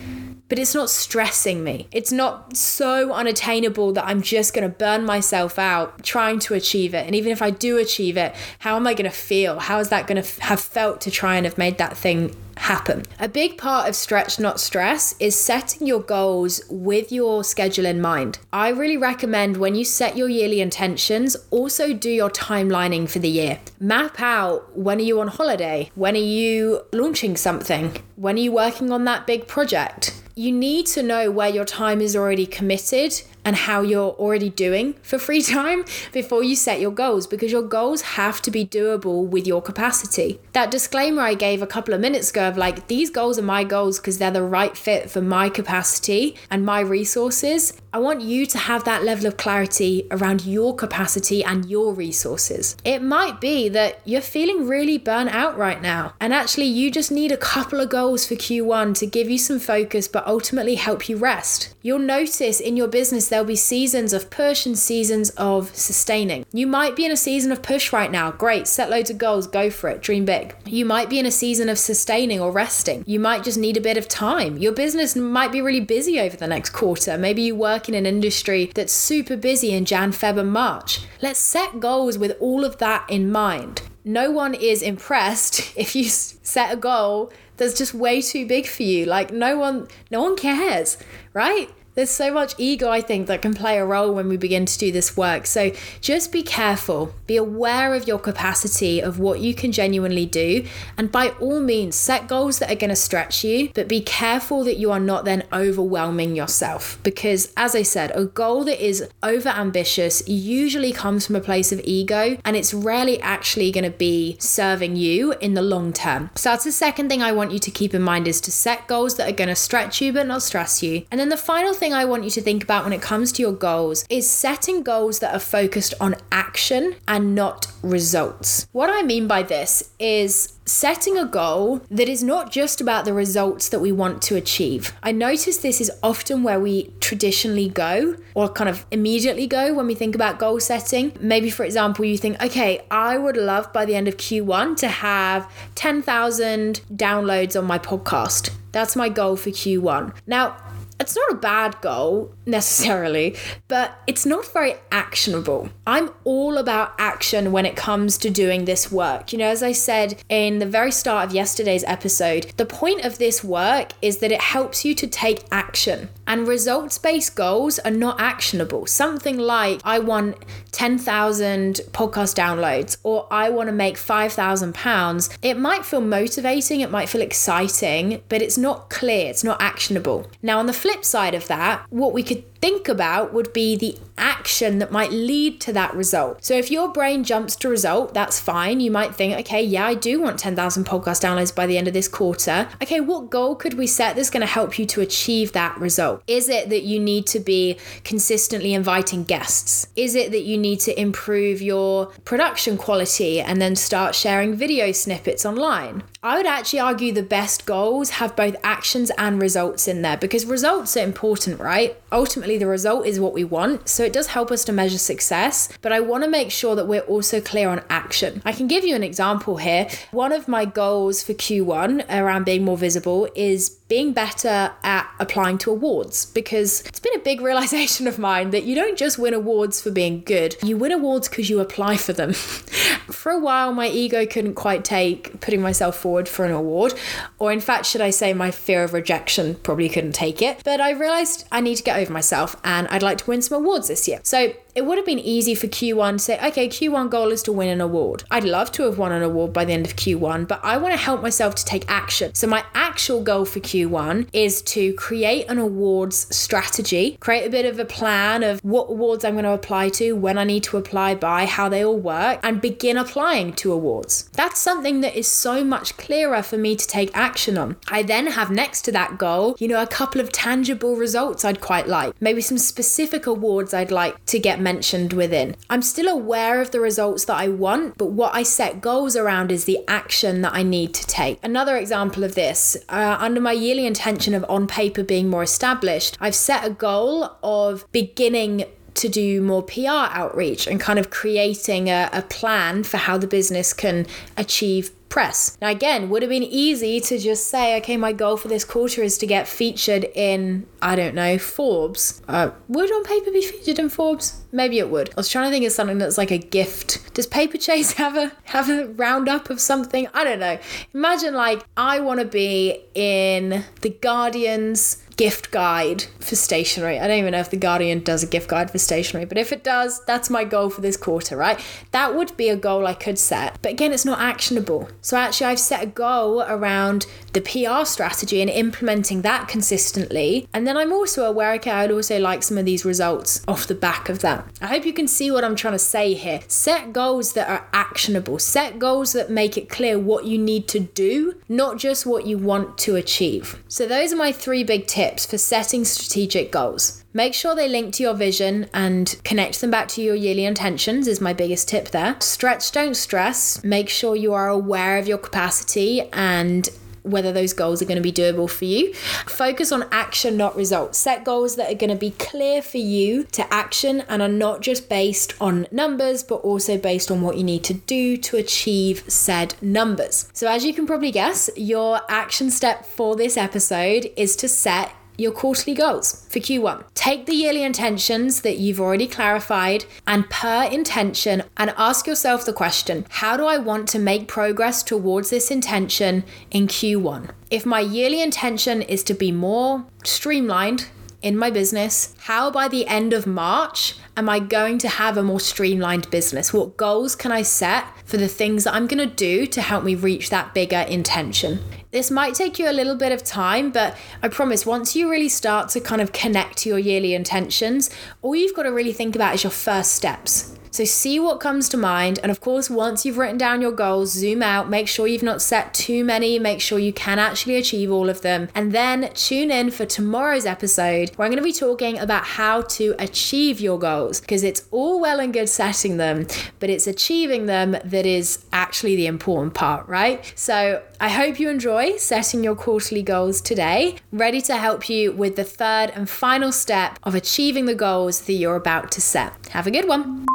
but 0.49 0.59
it's 0.59 0.75
not 0.75 0.91
stressing 0.91 1.65
me. 1.65 1.89
It's 1.93 2.13
not 2.13 2.57
so 2.57 3.13
unattainable 3.13 3.93
that 3.95 4.07
I'm 4.07 4.23
just 4.23 4.55
going 4.55 4.69
to 4.71 4.75
burn 4.75 5.05
myself 5.05 5.59
out 5.59 6.03
trying 6.03 6.39
to 6.41 6.55
achieve 6.55 6.95
it. 6.95 7.07
And 7.07 7.15
even 7.15 7.33
if 7.33 7.43
I 7.43 7.51
do 7.51 7.79
achieve 7.79 8.17
it, 8.17 8.35
how 8.61 8.77
am 8.77 8.87
I 8.87 8.95
going 8.95 9.11
to 9.11 9.17
feel? 9.17 9.59
How 9.59 9.81
is 9.81 9.89
that 9.89 10.07
going 10.07 10.23
to 10.23 10.43
have 10.43 10.61
felt 10.61 11.01
to 11.03 11.11
try 11.11 11.37
and 11.37 11.47
have 11.47 11.59
made 11.59 11.79
that 11.79 11.97
thing 11.97 12.35
happen. 12.57 13.03
A 13.19 13.29
big 13.29 13.59
part 13.59 13.89
of 13.89 13.95
stretch, 13.95 14.39
not 14.41 14.61
stress, 14.61 15.15
is 15.21 15.39
setting 15.39 15.87
your 15.87 16.01
goals 16.01 16.63
with 16.69 17.13
your 17.13 17.45
schedule 17.45 17.87
in 17.87 18.01
mind. 18.01 18.39
I 18.53 18.69
really 18.71 18.97
recommend 18.97 19.57
when 19.57 19.75
you 19.75 19.85
set 19.85 20.17
your 20.17 20.29
yearly 20.29 20.61
intentions, 20.61 21.37
also 21.51 21.93
do 21.93 22.11
your 22.11 22.31
timelining 22.31 23.09
for 23.09 23.19
the 23.19 23.29
year. 23.29 23.61
Map 23.79 24.21
out 24.21 24.77
when 24.77 24.99
are 24.99 25.03
you 25.03 25.21
on 25.21 25.29
holiday? 25.29 25.91
When 25.95 26.15
are 26.15 26.19
you 26.19 26.83
launching 26.93 27.37
something? 27.37 27.97
When 28.17 28.37
are 28.37 28.41
you 28.41 28.53
working 28.53 28.91
on 28.91 29.05
that 29.05 29.27
big 29.27 29.47
project? 29.47 30.23
You 30.39 30.53
need 30.53 30.85
to 30.85 31.03
know 31.03 31.31
where 31.31 31.49
your 31.49 31.65
time 31.65 32.03
is 32.03 32.15
already 32.15 32.45
committed 32.45 33.23
and 33.47 33.57
how 33.57 33.81
you're 33.81 34.11
already 34.11 34.51
doing 34.51 34.95
for 35.03 35.19
free 35.19 35.41
time 35.57 35.85
before 36.13 36.43
you 36.43 36.55
set 36.55 36.81
your 36.81 36.91
goals 36.91 37.27
because 37.27 37.51
your 37.51 37.63
goals 37.63 38.03
have 38.03 38.43
to 38.43 38.51
be 38.51 38.67
doable 38.67 39.27
with 39.27 39.47
your 39.47 39.63
capacity. 39.63 40.39
That 40.53 40.71
disclaimer 40.71 41.23
I 41.23 41.35
gave 41.35 41.63
a 41.63 41.67
couple 41.67 41.95
of 41.95 42.01
minutes 42.01 42.31
ago 42.31 42.49
of 42.49 42.59
like, 42.59 42.89
these 42.89 43.09
goals 43.09 43.39
are 43.39 43.43
my 43.43 43.65
goals 43.65 43.99
because 43.99 44.19
they're 44.19 44.31
the 44.31 44.43
right 44.43 44.77
fit 44.77 45.09
for 45.09 45.23
my 45.23 45.49
capacity 45.49 46.37
and 46.51 46.67
my 46.67 46.81
resources. 46.81 47.73
I 47.97 47.99
want 47.99 48.21
you 48.21 48.45
to 48.45 48.59
have 48.59 48.85
that 48.85 49.05
level 49.05 49.25
of 49.25 49.39
clarity 49.39 50.07
around 50.11 50.45
your 50.45 50.75
capacity 50.75 51.43
and 51.43 51.65
your 51.65 51.95
resources. 51.95 52.77
It 52.85 53.01
might 53.01 53.41
be 53.41 53.71
that 53.71 54.01
you're 54.05 54.21
feeling 54.21 54.69
really 54.69 54.99
burnt 54.99 55.31
out 55.31 55.57
right 55.57 55.81
now, 55.81 56.13
and 56.21 56.35
actually, 56.35 56.67
you 56.67 56.91
just 56.91 57.11
need 57.11 57.33
a 57.33 57.39
couple 57.39 57.81
of 57.81 57.89
goals 57.89 58.27
for 58.27 58.35
Q1 58.35 58.99
to 58.99 59.07
give 59.07 59.31
you 59.31 59.39
some 59.39 59.59
focus 59.59 60.09
but 60.09 60.27
ultimately 60.27 60.75
help 60.75 61.09
you 61.09 61.17
rest. 61.17 61.75
You'll 61.81 61.99
notice 62.01 62.61
in 62.61 62.77
your 62.77 62.89
business 62.89 63.29
there'll 63.37 63.47
be 63.47 63.55
seasons 63.55 64.15
of 64.15 64.31
push 64.31 64.65
and 64.65 64.79
seasons 64.79 65.29
of 65.37 65.69
sustaining. 65.77 66.47
You 66.55 66.67
might 66.67 66.97
be 66.97 67.05
in 67.05 67.13
a 67.13 67.19
season 67.19 67.53
of 67.53 67.63
push 67.63 67.93
right 67.93 68.11
now. 68.11 68.31
Great, 68.31 68.67
set 68.67 68.89
loads 68.89 69.11
of 69.11 69.19
goals, 69.19 69.47
go 69.47 69.69
for 69.69 69.91
it, 69.91 70.01
dream 70.01 70.25
big. 70.25 70.57
You 70.65 70.87
might 70.87 71.11
be 71.11 71.19
in 71.19 71.27
a 71.27 71.31
season 71.31 71.69
of 71.69 71.79
sustaining 71.79 72.41
or 72.41 72.51
resting. 72.51 73.05
You 73.07 73.21
might 73.21 73.45
just 73.45 73.59
need 73.59 73.77
a 73.77 73.81
bit 73.83 73.99
of 73.99 74.09
time. 74.09 74.57
Your 74.57 74.73
business 74.73 75.15
might 75.15 75.53
be 75.53 75.61
really 75.61 75.83
busy 75.83 76.19
over 76.19 76.35
the 76.35 76.47
next 76.47 76.71
quarter. 76.71 77.19
Maybe 77.19 77.43
you 77.43 77.55
work 77.55 77.91
in 77.91 77.95
an 77.95 78.07
industry 78.07 78.73
that's 78.75 78.95
super 78.95 79.37
busy 79.37 79.75
in 79.75 79.85
Jan, 79.85 80.13
Feb, 80.13 80.39
and 80.39 80.51
March. 80.51 81.01
Let's 81.21 81.39
set 81.39 81.79
goals 81.79 82.17
with 82.17 82.39
all 82.41 82.65
of 82.65 82.79
that 82.79 83.05
in 83.11 83.31
mind. 83.31 83.83
No 84.03 84.31
one 84.31 84.55
is 84.55 84.81
impressed 84.81 85.73
if 85.77 85.95
you 85.95 86.05
set 86.05 86.73
a 86.73 86.77
goal 86.77 87.31
that's 87.59 87.75
just 87.75 87.93
way 87.93 88.23
too 88.23 88.47
big 88.47 88.67
for 88.67 88.83
you. 88.83 89.05
Like 89.05 89.31
no 89.31 89.59
one 89.59 89.89
no 90.11 90.23
one 90.23 90.37
cares, 90.37 90.97
right? 91.35 91.69
There's 91.97 92.11
so 92.11 92.31
much 92.31 92.55
ego, 92.59 92.91
I 92.91 93.01
think, 93.01 93.27
that 93.27 93.41
can 93.41 93.55
play 93.55 93.79
a 93.79 93.85
role 93.87 94.13
when 94.13 94.29
we 94.29 94.37
begin 94.37 94.67
to 94.67 94.79
do 94.79 94.93
this 94.93 95.17
work. 95.17 95.47
So 95.47 95.73
just 96.03 96.31
be 96.31 96.43
careful, 96.43 97.15
be 97.27 97.39
aware 97.39 97.95
of 97.95 98.07
your 98.07 98.19
capacity 98.19 99.01
of 99.01 99.19
what 99.19 99.41
you 99.41 99.55
can 99.55 99.73
genuinely 99.73 100.27
do. 100.27 100.67
And 100.99 101.11
by 101.11 101.31
all 101.41 101.59
means, 101.59 101.97
set 101.97 102.29
goals 102.29 102.59
that 102.59 102.71
are 102.71 102.75
going 102.75 102.91
to 102.91 102.97
stretch 102.97 103.43
you, 103.43 103.71
but 103.73 103.89
be 103.89 104.03
careful 104.03 104.63
that 104.65 104.77
you 104.77 104.93
are 104.93 105.01
not 105.01 105.25
then 105.25 105.45
overwhelming 105.55 106.37
yourself. 106.37 106.99
Because 107.03 107.51
as 107.57 107.75
I 107.75 107.81
said, 107.81 108.13
a 108.15 108.27
goal 108.27 108.65
that 108.65 108.85
is 108.85 109.09
over 109.23 109.49
ambitious 109.49 110.23
usually 110.29 110.93
comes 110.93 111.27
from 111.27 111.37
a 111.37 111.41
place 111.41 111.73
of 111.73 111.81
ego 111.83 112.37
and 112.45 112.57
it's 112.57 112.75
rarely 112.75 113.19
actually 113.23 113.73
going 113.73 113.91
to 113.91 113.97
be 113.97 114.37
serving 114.39 114.97
you 114.97 115.33
in 115.41 115.55
the 115.55 115.63
long 115.63 115.95
term. 115.95 116.29
So 116.35 116.51
that's 116.51 116.65
the 116.65 116.73
second 116.73 117.09
thing 117.09 117.23
I 117.23 117.33
want 117.33 117.53
you 117.53 117.59
to 117.59 117.71
keep 117.71 117.95
in 117.95 118.03
mind 118.03 118.29
is 118.29 118.43
to 118.43 118.53
set 118.53 118.87
goals 118.87 119.17
that 119.17 119.31
are 119.31 119.35
going 119.35 119.49
to 119.49 119.57
stretch 119.57 120.03
you 120.03 120.13
but 120.13 120.27
not 120.27 120.43
stress 120.43 120.83
you. 120.83 121.07
And 121.11 121.19
then 121.19 121.31
the 121.31 121.39
final 121.39 121.73
thing 121.73 121.86
thing 121.87 121.95
I 121.95 122.05
want 122.05 122.25
you 122.25 122.31
to 122.31 122.43
think 122.43 122.65
about 122.65 122.83
when 122.83 122.93
it 122.93 123.01
comes 123.01 123.31
to 123.33 123.43
your 123.43 123.53
goals 123.53 124.05
is 124.11 124.29
setting 124.29 124.83
goals 124.83 125.21
that 125.21 125.33
are 125.33 125.39
focused 125.39 125.95
on 126.01 126.17
action 126.33 126.97
and 127.07 127.33
not 127.33 127.69
results. 127.81 128.67
What 128.73 128.91
I 128.91 129.03
mean 129.03 129.29
by 129.29 129.45
this 129.45 129.93
is 130.01 130.55
setting 130.65 131.17
a 131.17 131.25
goal 131.25 131.81
that 131.89 132.09
is 132.09 132.25
not 132.25 132.51
just 132.51 132.81
about 132.81 133.05
the 133.05 133.13
results 133.13 133.69
that 133.69 133.79
we 133.79 133.93
want 133.93 134.21
to 134.21 134.35
achieve. 134.35 134.93
I 135.01 135.13
notice 135.13 135.59
this 135.59 135.81
is 135.81 135.93
often 136.03 136.43
where 136.43 136.59
we 136.59 136.93
traditionally 136.99 137.69
go 137.69 138.17
or 138.35 138.49
kind 138.49 138.69
of 138.69 138.85
immediately 138.91 139.47
go 139.47 139.73
when 139.73 139.87
we 139.87 139.95
think 139.95 140.17
about 140.17 140.41
goal 140.41 140.59
setting. 140.59 141.13
Maybe, 141.21 141.51
for 141.51 141.65
example, 141.65 142.05
you 142.05 142.19
think, 142.19 142.43
okay, 142.43 142.85
I 142.91 143.17
would 143.17 143.37
love 143.37 143.73
by 143.73 143.85
the 143.85 143.95
end 143.95 144.09
of 144.09 144.17
Q1 144.17 144.77
to 144.79 144.89
have 144.89 145.49
10,000 145.77 146.81
downloads 146.93 147.57
on 147.57 147.65
my 147.65 147.79
podcast. 147.79 148.51
That's 148.73 148.97
my 148.97 149.09
goal 149.09 149.37
for 149.37 149.51
Q1. 149.51 150.15
Now, 150.27 150.57
it's 151.01 151.17
not 151.17 151.33
a 151.33 151.37
bad 151.37 151.81
goal 151.81 152.35
necessarily, 152.47 153.37
but 153.69 153.99
it's 154.07 154.25
not 154.25 154.47
very 154.53 154.77
actionable. 154.91 155.69
I'm 155.87 156.11
all 156.25 156.59
about 156.59 156.95
action 156.99 157.53
when 157.53 157.67
it 157.67 157.77
comes 157.77 158.17
to 158.19 158.31
doing 158.31 158.65
this 158.65 158.91
work. 158.91 159.33
You 159.33 159.39
know, 159.39 159.49
as 159.49 159.63
I 159.63 159.73
said 159.73 160.23
in 160.29 160.61
the 160.61 160.67
very 160.67 160.93
start 160.93 161.29
of 161.29 161.35
yesterday's 161.35 161.85
episode, 161.85 162.53
the 162.57 162.67
point 162.67 163.05
of 163.05 163.19
this 163.19 163.43
work 163.43 163.91
is 164.01 164.19
that 164.19 164.33
it 164.33 164.41
helps 164.41 164.85
you 164.85 164.95
to 164.95 165.07
take 165.07 165.45
action. 165.51 166.09
And 166.29 166.49
results 166.49 166.99
based 166.99 167.37
goals 167.37 167.79
are 167.81 167.91
not 167.91 168.21
actionable. 168.21 168.87
Something 168.87 169.39
like, 169.39 169.81
I 169.85 169.99
want 169.99 170.37
10,000 170.73 171.81
podcast 171.93 172.35
downloads 172.35 172.97
or 173.03 173.27
I 173.31 173.49
want 173.51 173.69
to 173.69 173.73
make 173.73 173.97
5,000 173.97 174.75
pounds. 174.75 175.31
It 175.43 175.57
might 175.57 175.85
feel 175.85 176.01
motivating, 176.01 176.81
it 176.81 176.91
might 176.91 177.09
feel 177.09 177.23
exciting, 177.23 178.23
but 178.29 178.43
it's 178.43 178.59
not 178.59 178.91
clear, 178.91 179.31
it's 179.31 179.45
not 179.45 179.61
actionable. 179.61 180.31
Now, 180.43 180.59
on 180.59 180.67
the 180.67 180.73
flip 180.73 181.05
side 181.05 181.35
of 181.35 181.47
that, 181.49 181.87
what 181.91 182.13
we 182.13 182.23
could 182.23 182.36
ведь 182.37 182.56
think 182.61 182.89
about 182.89 183.33
would 183.33 183.53
be 183.53 183.77
the 183.77 183.99
action 184.19 184.79
that 184.79 184.91
might 184.91 185.13
lead 185.13 185.61
to 185.61 185.73
that 185.73 185.95
result. 185.95 186.45
So 186.45 186.55
if 186.55 186.71
your 186.71 186.91
brain 186.91 187.25
jumps 187.25 187.57
to 187.57 187.69
result, 187.69 188.15
that's 188.15 188.41
fine. 188.41 188.81
You 188.81 188.91
might 188.91 189.15
think, 189.15 189.39
okay, 189.41 189.63
yeah, 189.63 189.87
I 189.87 189.95
do 189.95 190.21
want 190.21 190.39
10,000 190.39 190.85
podcast 190.85 191.23
downloads 191.23 191.55
by 191.55 191.67
the 191.67 191.77
end 191.77 191.89
of 191.89 191.95
this 191.95 192.09
quarter. 192.09 192.69
Okay, 192.83 193.01
what 193.01 193.31
goal 193.31 193.55
could 193.55 193.75
we 193.75 193.87
set 193.87 194.17
that's 194.17 194.31
going 194.31 194.41
to 194.41 194.47
help 194.47 194.79
you 194.79 194.87
to 194.87 195.01
achieve 195.01 195.53
that 195.53 195.77
result? 195.79 196.23
Is 196.27 196.49
it 196.49 196.71
that 196.71 196.85
you 196.85 196.99
need 196.99 197.27
to 197.29 197.41
be 197.41 197.79
consistently 198.05 198.75
inviting 198.75 199.25
guests? 199.25 199.89
Is 199.97 200.15
it 200.15 200.31
that 200.33 200.43
you 200.43 200.57
need 200.57 200.81
to 200.81 200.99
improve 200.99 201.61
your 201.61 202.07
production 202.25 202.79
quality 202.79 203.41
and 203.41 203.61
then 203.61 203.77
start 203.77 204.15
sharing 204.15 204.55
video 204.55 204.93
snippets 204.93 205.45
online? 205.45 206.03
I 206.23 206.37
would 206.37 206.47
actually 206.47 206.81
argue 206.81 207.13
the 207.13 207.23
best 207.23 207.67
goals 207.67 208.11
have 208.11 208.35
both 208.35 208.57
actions 208.65 209.11
and 209.17 209.41
results 209.41 209.87
in 209.87 210.03
there 210.03 210.17
because 210.17 210.45
results 210.45 210.97
are 210.97 211.05
important, 211.05 211.61
right? 211.61 211.97
Ultimately, 212.11 212.46
the 212.55 212.69
result 212.69 213.05
is 213.05 213.19
what 213.19 213.33
we 213.33 213.43
want. 213.43 213.89
So 213.89 214.05
it 214.05 214.13
does 214.13 214.29
help 214.29 214.53
us 214.53 214.65
to 214.67 214.73
measure 214.73 214.99
success, 214.99 215.69
but 215.83 215.91
I 215.91 215.99
want 215.99 216.23
to 216.23 216.31
make 216.31 216.53
sure 216.53 216.77
that 216.77 216.87
we're 216.87 217.01
also 217.01 217.41
clear 217.41 217.69
on 217.69 217.83
action. 217.91 218.41
I 218.45 218.53
can 218.53 218.69
give 218.69 218.85
you 218.85 218.95
an 218.95 219.03
example 219.03 219.57
here. 219.57 219.89
One 220.13 220.33
of 220.33 220.47
my 220.47 220.65
goals 220.65 221.25
for 221.25 221.35
Q1 221.35 222.07
around 222.09 222.45
being 222.45 222.65
more 222.65 222.79
visible 222.79 223.29
is 223.35 223.71
being 223.89 224.13
better 224.13 224.73
at 224.83 225.09
applying 225.21 225.59
to 225.59 225.71
awards 225.71 226.27
because 226.27 226.81
it's 226.83 227.01
been 227.01 227.15
a 227.15 227.21
big 227.21 227.41
realization 227.41 228.07
of 228.09 228.19
mine 228.19 228.51
that 228.51 228.65
you 228.65 228.75
don't 228.75 228.99
just 228.99 229.19
win 229.19 229.35
awards 229.35 229.81
for 229.81 229.91
being 229.91 230.23
good, 230.23 230.57
you 230.63 230.77
win 230.77 230.93
awards 230.93 231.29
because 231.29 231.49
you 231.49 231.61
apply 231.61 231.97
for 231.97 232.13
them. 232.13 232.33
for 233.13 233.31
a 233.33 233.39
while, 233.39 233.73
my 233.73 233.89
ego 233.89 234.27
couldn't 234.27 234.55
quite 234.55 234.85
take 234.85 235.41
putting 235.41 235.61
myself 235.61 235.97
forward 235.97 236.29
for 236.29 236.45
an 236.45 236.53
award, 236.53 236.95
or 237.39 237.53
in 237.53 237.61
fact, 237.61 237.87
should 237.87 238.01
I 238.01 238.11
say, 238.11 238.33
my 238.33 238.51
fear 238.51 238.83
of 238.83 238.93
rejection 238.93 239.55
probably 239.57 239.89
couldn't 239.89 240.13
take 240.13 240.43
it. 240.43 240.63
But 240.65 240.81
I 240.81 240.91
realized 240.91 241.47
I 241.53 241.61
need 241.61 241.77
to 241.77 241.83
get 241.83 241.99
over 241.99 242.13
myself 242.13 242.57
and 242.65 242.89
I'd 242.89 243.03
like 243.03 243.19
to 243.19 243.27
win 243.31 243.43
some 243.43 243.63
awards 243.63 243.89
this 243.89 244.09
year. 244.09 244.21
So 244.23 244.53
it 244.77 244.85
would 244.85 244.99
have 244.99 245.07
been 245.07 245.19
easy 245.19 245.55
for 245.55 245.69
Q1 245.69 246.13
to 246.13 246.19
say, 246.19 246.49
okay, 246.49 246.69
Q1 246.69 247.11
goal 247.11 247.33
is 247.33 247.43
to 247.45 247.53
win 247.53 247.71
an 247.71 247.81
award. 247.81 248.25
I'd 248.31 248.45
love 248.45 248.71
to 248.73 248.83
have 248.83 248.99
won 248.99 249.11
an 249.11 249.23
award 249.23 249.55
by 249.55 249.65
the 249.65 249.73
end 249.73 249.87
of 249.87 249.97
Q1, 249.97 250.47
but 250.47 250.61
I 250.63 250.77
want 250.77 250.93
to 250.93 251.01
help 251.01 251.23
myself 251.23 251.55
to 251.55 251.65
take 251.65 251.91
action. 251.91 252.35
So 252.35 252.47
my 252.47 252.63
actual 252.75 253.23
goal 253.23 253.47
for 253.47 253.59
Q1 253.59 254.29
is 254.35 254.61
to 254.63 254.93
create 254.93 255.49
an 255.49 255.57
awards 255.57 256.27
strategy, 256.37 257.17
create 257.21 257.47
a 257.47 257.51
bit 257.51 257.65
of 257.65 257.79
a 257.79 257.87
plan 257.87 258.43
of 258.43 258.61
what 258.63 258.91
awards 258.91 259.25
I'm 259.25 259.33
going 259.33 259.45
to 259.45 259.53
apply 259.53 259.89
to, 260.01 260.13
when 260.13 260.37
I 260.37 260.45
need 260.45 260.63
to 260.65 260.77
apply 260.77 261.15
by, 261.15 261.47
how 261.47 261.71
they 261.71 261.83
all 261.83 261.97
work, 261.97 262.39
and 262.43 262.61
begin 262.61 262.99
applying 262.99 263.55
to 263.55 263.73
awards. 263.73 264.29
That's 264.35 264.61
something 264.61 265.01
that 265.01 265.17
is 265.17 265.27
so 265.27 265.65
much 265.65 265.97
clearer 265.97 266.43
for 266.43 266.59
me 266.59 266.77
to 266.77 266.87
take 266.87 267.17
action 267.17 267.57
on. 267.57 267.77
I 267.89 268.03
then 268.03 268.27
have 268.27 268.51
next 268.51 268.83
to 268.83 268.93
that 268.93 269.17
goal, 269.17 269.57
you 269.59 269.69
know, 269.69 269.81
a 269.81 269.87
couple 269.87 270.21
of 270.21 270.33
tangible 270.33 270.97
results 270.97 271.47
I'd 271.47 271.63
quite 271.63 271.89
like, 271.89 272.13
maybe 272.21 272.43
some 272.43 272.59
specific 272.59 273.27
awards 273.27 273.73
I'd 273.73 273.91
like 273.91 274.23
to 274.27 274.39
get 274.39 274.66
mentioned 274.67 275.13
within. 275.13 275.55
I'm 275.71 275.83
still 275.83 276.09
aware 276.09 276.61
of 276.61 276.73
the 276.73 276.81
results 276.81 277.25
that 277.27 277.37
I 277.37 277.47
want, 277.47 277.97
but 277.99 278.11
what 278.21 278.35
I 278.35 278.43
set 278.43 278.81
goals 278.81 279.15
around 279.15 279.53
is 279.53 279.65
the 279.65 279.79
action 279.87 280.43
that 280.43 280.55
I 280.55 280.65
need 280.65 280.93
to 280.95 281.07
take. 281.07 281.39
Another 281.45 281.77
example 281.77 282.25
of 282.25 282.35
this, 282.35 282.77
uh, 282.89 283.17
under 283.21 283.41
my 283.41 283.53
yearly 283.53 283.87
intention 283.87 284.35
of 284.35 284.45
on 284.49 284.67
paper 284.67 285.05
being 285.05 285.29
more 285.29 285.45
established, 285.45 286.19
I've 286.21 286.35
set 286.35 286.65
a 286.65 286.71
goal 286.71 287.37
of 287.45 287.87
beginning 287.93 288.65
to 288.95 289.09
do 289.09 289.41
more 289.41 289.63
PR 289.63 290.09
outreach 290.23 290.67
and 290.67 290.81
kind 290.81 290.99
of 290.99 291.11
creating 291.11 291.89
a, 291.89 292.09
a, 292.13 292.23
plan 292.23 292.83
for 292.83 292.97
how 292.97 293.19
the 293.19 293.27
business 293.27 293.73
can 293.73 294.07
achieve 294.37 294.91
press. 295.09 295.57
Now, 295.61 295.71
again, 295.71 296.09
would 296.11 296.23
have 296.23 296.31
been 296.31 296.43
easy 296.43 297.01
to 297.01 297.19
just 297.19 297.49
say, 297.49 297.77
okay, 297.79 297.97
my 297.97 298.13
goal 298.13 298.37
for 298.37 298.49
this 298.49 298.65
quarter 298.65 299.03
is 299.03 299.19
to 299.19 299.27
get 299.27 299.47
featured 299.49 300.05
in, 300.15 300.67
I 300.83 300.97
don't 300.97 301.15
know, 301.15 301.39
Forbes. 301.39 302.23
Uh, 302.29 302.51
would 302.69 302.93
on 302.93 303.05
paper 303.05 303.31
be 303.31 303.43
featured 303.43 303.79
in 303.79 303.89
Forbes? 303.89 304.43
Maybe 304.57 304.79
it 304.79 304.89
would. 304.89 305.11
I 305.11 305.13
was 305.17 305.29
trying 305.29 305.45
to 305.45 305.51
think 305.51 305.67
of 305.67 305.73
something 305.73 305.99
that's 305.99 306.17
like 306.17 306.31
a 306.31 306.39
gift. 306.39 307.13
Does 307.13 307.27
Paperchase 307.27 307.93
have 307.97 308.17
a 308.17 308.33
have 308.45 308.71
a 308.71 308.87
roundup 308.87 309.51
of 309.51 309.61
something? 309.61 310.09
I 310.15 310.25
don't 310.25 310.41
know. 310.41 310.59
Imagine 310.95 311.35
like 311.35 311.63
I 311.77 312.01
want 312.01 312.21
to 312.21 312.27
be 312.27 312.81
in 312.95 313.65
the 313.83 313.91
Guardian's 313.91 315.03
gift 315.17 315.51
guide 315.51 316.05
for 316.21 316.37
stationery. 316.37 316.99
I 316.99 317.07
don't 317.07 317.19
even 317.19 317.33
know 317.33 317.41
if 317.41 317.51
The 317.51 317.57
Guardian 317.57 318.01
does 318.01 318.23
a 318.23 318.27
gift 318.27 318.49
guide 318.49 318.71
for 318.71 318.79
stationery, 318.79 319.25
but 319.25 319.39
if 319.39 319.51
it 319.51 319.65
does, 319.65 320.05
that's 320.05 320.29
my 320.29 320.45
goal 320.45 320.69
for 320.71 320.83
this 320.83 320.97
quarter, 320.97 321.37
right? 321.37 321.59
That 321.93 322.15
would 322.15 322.37
be 322.37 322.49
a 322.49 322.57
goal 322.57 322.87
I 322.87 322.95
could 322.95 323.19
set. 323.19 323.59
But 323.63 323.73
again, 323.73 323.93
it's 323.93 324.05
not 324.05 324.21
actionable. 324.21 324.89
So 325.01 325.17
actually, 325.17 325.47
I've 325.47 325.59
set 325.59 325.83
a 325.83 325.87
goal 325.87 326.43
around 326.43 327.07
the 327.33 327.41
PR 327.41 327.85
strategy 327.87 328.41
and 328.41 328.51
implementing 328.51 329.23
that 329.23 329.49
consistently. 329.49 330.49
And 330.53 330.67
then 330.67 330.77
I'm 330.77 330.93
also 330.93 331.25
aware, 331.25 331.53
okay, 331.55 331.71
I'd 331.71 331.93
also 331.93 332.19
like 332.19 332.43
some 332.43 332.59
of 332.59 332.67
these 332.67 332.85
results 332.85 333.43
off 333.49 333.67
the 333.67 333.75
back 333.75 334.09
of 334.09 334.21
that. 334.21 334.46
I 334.61 334.67
hope 334.67 334.87
you 334.87 334.93
can 334.93 335.09
see 335.09 335.31
what 335.31 335.45
I'm 335.45 335.57
trying 335.57 335.75
to 335.75 335.79
say 335.79 336.15
here. 336.15 336.41
Set 336.49 336.93
goals 336.93 337.35
that 337.35 337.49
are 337.49 337.69
actionable, 337.73 338.39
set 338.39 338.79
goals 338.79 339.13
that 339.13 339.31
make 339.31 339.57
it 339.57 339.69
clear 339.69 339.99
what 339.99 340.25
you 340.25 340.39
need 340.39 340.69
to 340.69 340.81
do, 340.81 341.35
not 341.49 341.79
just 341.79 342.07
what 342.07 342.27
you 342.27 342.39
want 342.39 342.79
to 342.79 342.97
achieve. 342.97 343.63
So, 343.69 343.87
those 343.87 344.13
are 344.13 344.17
my 344.17 344.33
three 344.33 344.65
big 344.65 344.87
tips 344.87 345.27
for 345.27 345.39
setting 345.39 345.85
strategic 345.85 346.51
goals. 346.51 347.05
Make 347.13 347.33
sure 347.33 347.55
they 347.55 347.69
link 347.69 347.95
to 347.95 348.03
your 348.03 348.15
vision 348.15 348.69
and 348.75 349.19
connect 349.25 349.61
them 349.63 349.71
back 349.71 349.89
to 349.89 350.03
your 350.03 350.15
yearly 350.15 350.45
intentions, 350.45 351.09
is 351.09 351.21
my 351.21 351.33
biggest 351.33 351.69
tip 351.69 351.89
there. 351.89 352.17
Stretch, 352.21 352.71
don't 352.73 352.95
stress. 352.95 353.65
Make 353.65 353.89
sure 353.89 354.17
you 354.17 354.35
are 354.35 354.49
aware 354.49 354.99
of 354.99 355.09
your 355.09 355.17
capacity 355.17 356.03
and 356.13 356.69
whether 357.07 357.33
those 357.33 357.53
goals 357.53 357.81
are 357.81 357.85
going 357.85 357.97
to 357.97 358.03
be 358.03 358.13
doable 358.13 358.49
for 358.51 358.65
you. 358.65 358.93
Focus 359.27 359.73
on 359.73 359.87
action, 359.91 360.37
not 360.37 360.57
results. 360.57 360.99
Set 360.99 361.25
goals 361.25 361.57
that 361.57 361.71
are 361.71 361.77
going 361.77 361.91
to 361.91 361.97
be 361.97 362.11
clear 362.13 362.63
for 362.63 362.79
you 362.79 363.25
to 363.33 363.53
action 363.53 364.03
and 364.09 364.23
are 364.23 364.29
not 364.29 364.61
just 364.61 364.89
based 364.89 365.35
on 365.41 365.67
numbers, 365.71 366.23
but 366.23 366.37
also 366.37 366.77
based 366.77 367.11
on 367.11 367.21
what 367.23 367.37
you 367.37 367.45
need 367.45 367.65
to 367.65 367.75
do 367.75 368.17
to 368.17 368.37
achieve 368.37 369.05
said 369.09 369.55
numbers. 369.61 370.29
So, 370.33 370.49
as 370.49 370.65
you 370.65 370.75
can 370.75 370.87
probably 370.87 371.11
guess, 371.11 371.51
your 371.57 372.01
action 372.09 372.51
step 372.51 372.85
for 372.85 373.17
this 373.17 373.37
episode 373.37 374.11
is 374.17 374.37
to 374.37 374.49
set 374.49 374.93
your 375.17 375.33
quarterly 375.33 375.75
goals 375.75 376.27
for 376.31 376.41
Q1. 376.41 376.85
Take 376.95 377.27
the 377.27 377.35
yearly 377.35 377.63
intentions 377.63 378.43
that 378.43 378.59
you've 378.59 378.81
already 378.81 379.07
clarified 379.07 379.85
and 380.07 380.29
per 380.31 380.65
intention 380.65 381.43
and 381.57 381.75
ask 381.77 382.07
yourself 382.07 382.45
the 382.45 382.53
question 382.53 383.07
How 383.11 383.37
do 383.37 383.47
I 383.47 383.59
want 383.59 383.89
to 383.91 383.99
make 383.99 384.29
progress 384.29 384.83
towards 384.83 385.31
this 385.31 385.51
intention 385.51 386.25
in 386.51 386.67
Q1? 386.67 387.31
If 387.51 387.65
my 387.65 387.81
yearly 387.81 388.23
intention 388.23 388.83
is 388.83 389.03
to 389.05 389.15
be 389.15 389.33
more 389.33 389.87
streamlined 390.05 390.89
in 391.27 391.37
my 391.37 391.51
business, 391.51 392.15
how 392.19 392.53
by 392.53 392.69
the 392.69 392.87
end 392.87 393.13
of 393.13 393.27
March 393.27 393.97
am 394.17 394.29
I 394.29 394.39
going 394.39 394.79
to 394.79 394.89
have 394.89 395.17
a 395.17 395.25
more 395.25 395.41
streamlined 395.41 396.09
business? 396.09 396.53
What 396.53 396.77
goals 396.77 397.17
can 397.17 397.33
I 397.33 397.43
set 397.43 397.85
for 398.05 398.17
the 398.17 398.29
things 398.29 398.63
that 398.63 398.75
I'm 398.75 398.87
going 398.87 399.01
to 399.09 399.13
do 399.13 399.45
to 399.49 399.61
help 399.61 399.83
me 399.83 399.97
reach 399.97 400.31
that 400.31 400.55
bigger 400.55 400.87
intention? 400.89 401.59
This 401.91 402.13
might 402.13 402.37
take 402.37 402.61
you 402.61 402.71
a 402.71 402.79
little 402.79 402.95
bit 402.95 403.11
of 403.11 403.25
time, 403.25 403.73
but 403.73 403.97
I 404.23 404.29
promise 404.29 404.65
once 404.65 404.95
you 404.95 405.11
really 405.11 405.29
start 405.29 405.69
to 405.71 405.81
kind 405.81 406.01
of 406.01 406.13
connect 406.13 406.59
to 406.59 406.69
your 406.69 406.79
yearly 406.79 407.13
intentions, 407.13 407.91
all 408.23 408.37
you've 408.37 408.55
got 408.55 408.63
to 408.63 408.71
really 408.71 408.93
think 408.93 409.17
about 409.17 409.35
is 409.35 409.43
your 409.43 409.51
first 409.51 409.97
steps. 409.97 410.57
So 410.77 410.85
see 410.85 411.19
what 411.19 411.41
comes 411.41 411.71
to 411.71 411.79
mind. 411.79 412.19
And 412.23 412.31
of 412.31 412.43
course, 412.43 412.69
once 412.69 413.07
you've 413.07 413.17
written 413.17 413.39
down 413.39 413.63
your 413.63 413.73
goals, 413.73 414.13
zoom 414.13 414.43
out, 414.43 414.69
make 414.69 414.89
sure 414.89 415.07
you've 415.07 415.23
not 415.23 415.41
set 415.41 415.73
too 415.73 416.05
many, 416.05 416.39
make 416.39 416.61
sure 416.61 416.79
you 416.79 416.93
can 416.93 417.19
actually 417.19 417.57
achieve 417.57 417.91
all 417.91 418.11
of 418.11 418.21
them. 418.21 418.51
And 418.55 418.73
then 418.73 419.11
tune 419.15 419.51
in 419.51 419.71
for 419.71 419.87
tomorrow's 419.87 420.45
episode 420.45 421.13
where 421.17 421.25
I'm 421.25 421.33
going 421.33 421.43
to 421.43 421.43
be 421.43 421.55
talking 421.55 421.99
about 421.99 422.25
how 422.25 422.61
to 422.61 422.95
achieve 422.99 423.59
your 423.59 423.79
goals 423.79 424.21
because 424.21 424.43
it's 424.43 424.65
all 424.71 425.01
well 425.01 425.19
and 425.19 425.33
good 425.33 425.49
setting 425.49 425.97
them, 425.97 426.27
but 426.61 426.69
it's 426.69 426.87
achieving 426.87 427.47
them 427.47 427.79
that 427.83 428.05
is 428.05 428.45
actually 428.53 428.97
the 428.97 429.07
important 429.07 429.55
part, 429.55 429.89
right? 429.89 430.31
So 430.37 430.83
I 430.99 431.11
hope 431.11 431.39
you 431.39 431.51
enjoy 431.51 431.97
setting 431.97 432.43
your 432.43 432.55
quarterly 432.55 433.03
goals 433.03 433.43
today, 433.43 433.97
ready 434.13 434.41
to 434.43 434.57
help 434.57 434.89
you 434.89 435.13
with 435.13 435.37
the 435.37 435.45
third 435.45 435.91
and 435.91 436.09
final 436.09 436.53
step 436.53 436.99
of 437.03 437.15
achieving 437.15 437.67
the 437.67 437.75
goals 437.75 438.23
that 438.23 438.33
you're 438.33 438.57
about 438.57 438.91
to 438.93 439.01
set. 439.03 439.49
Have 439.49 439.67
a 439.67 439.71
good 439.71 439.89
one. 439.89 440.27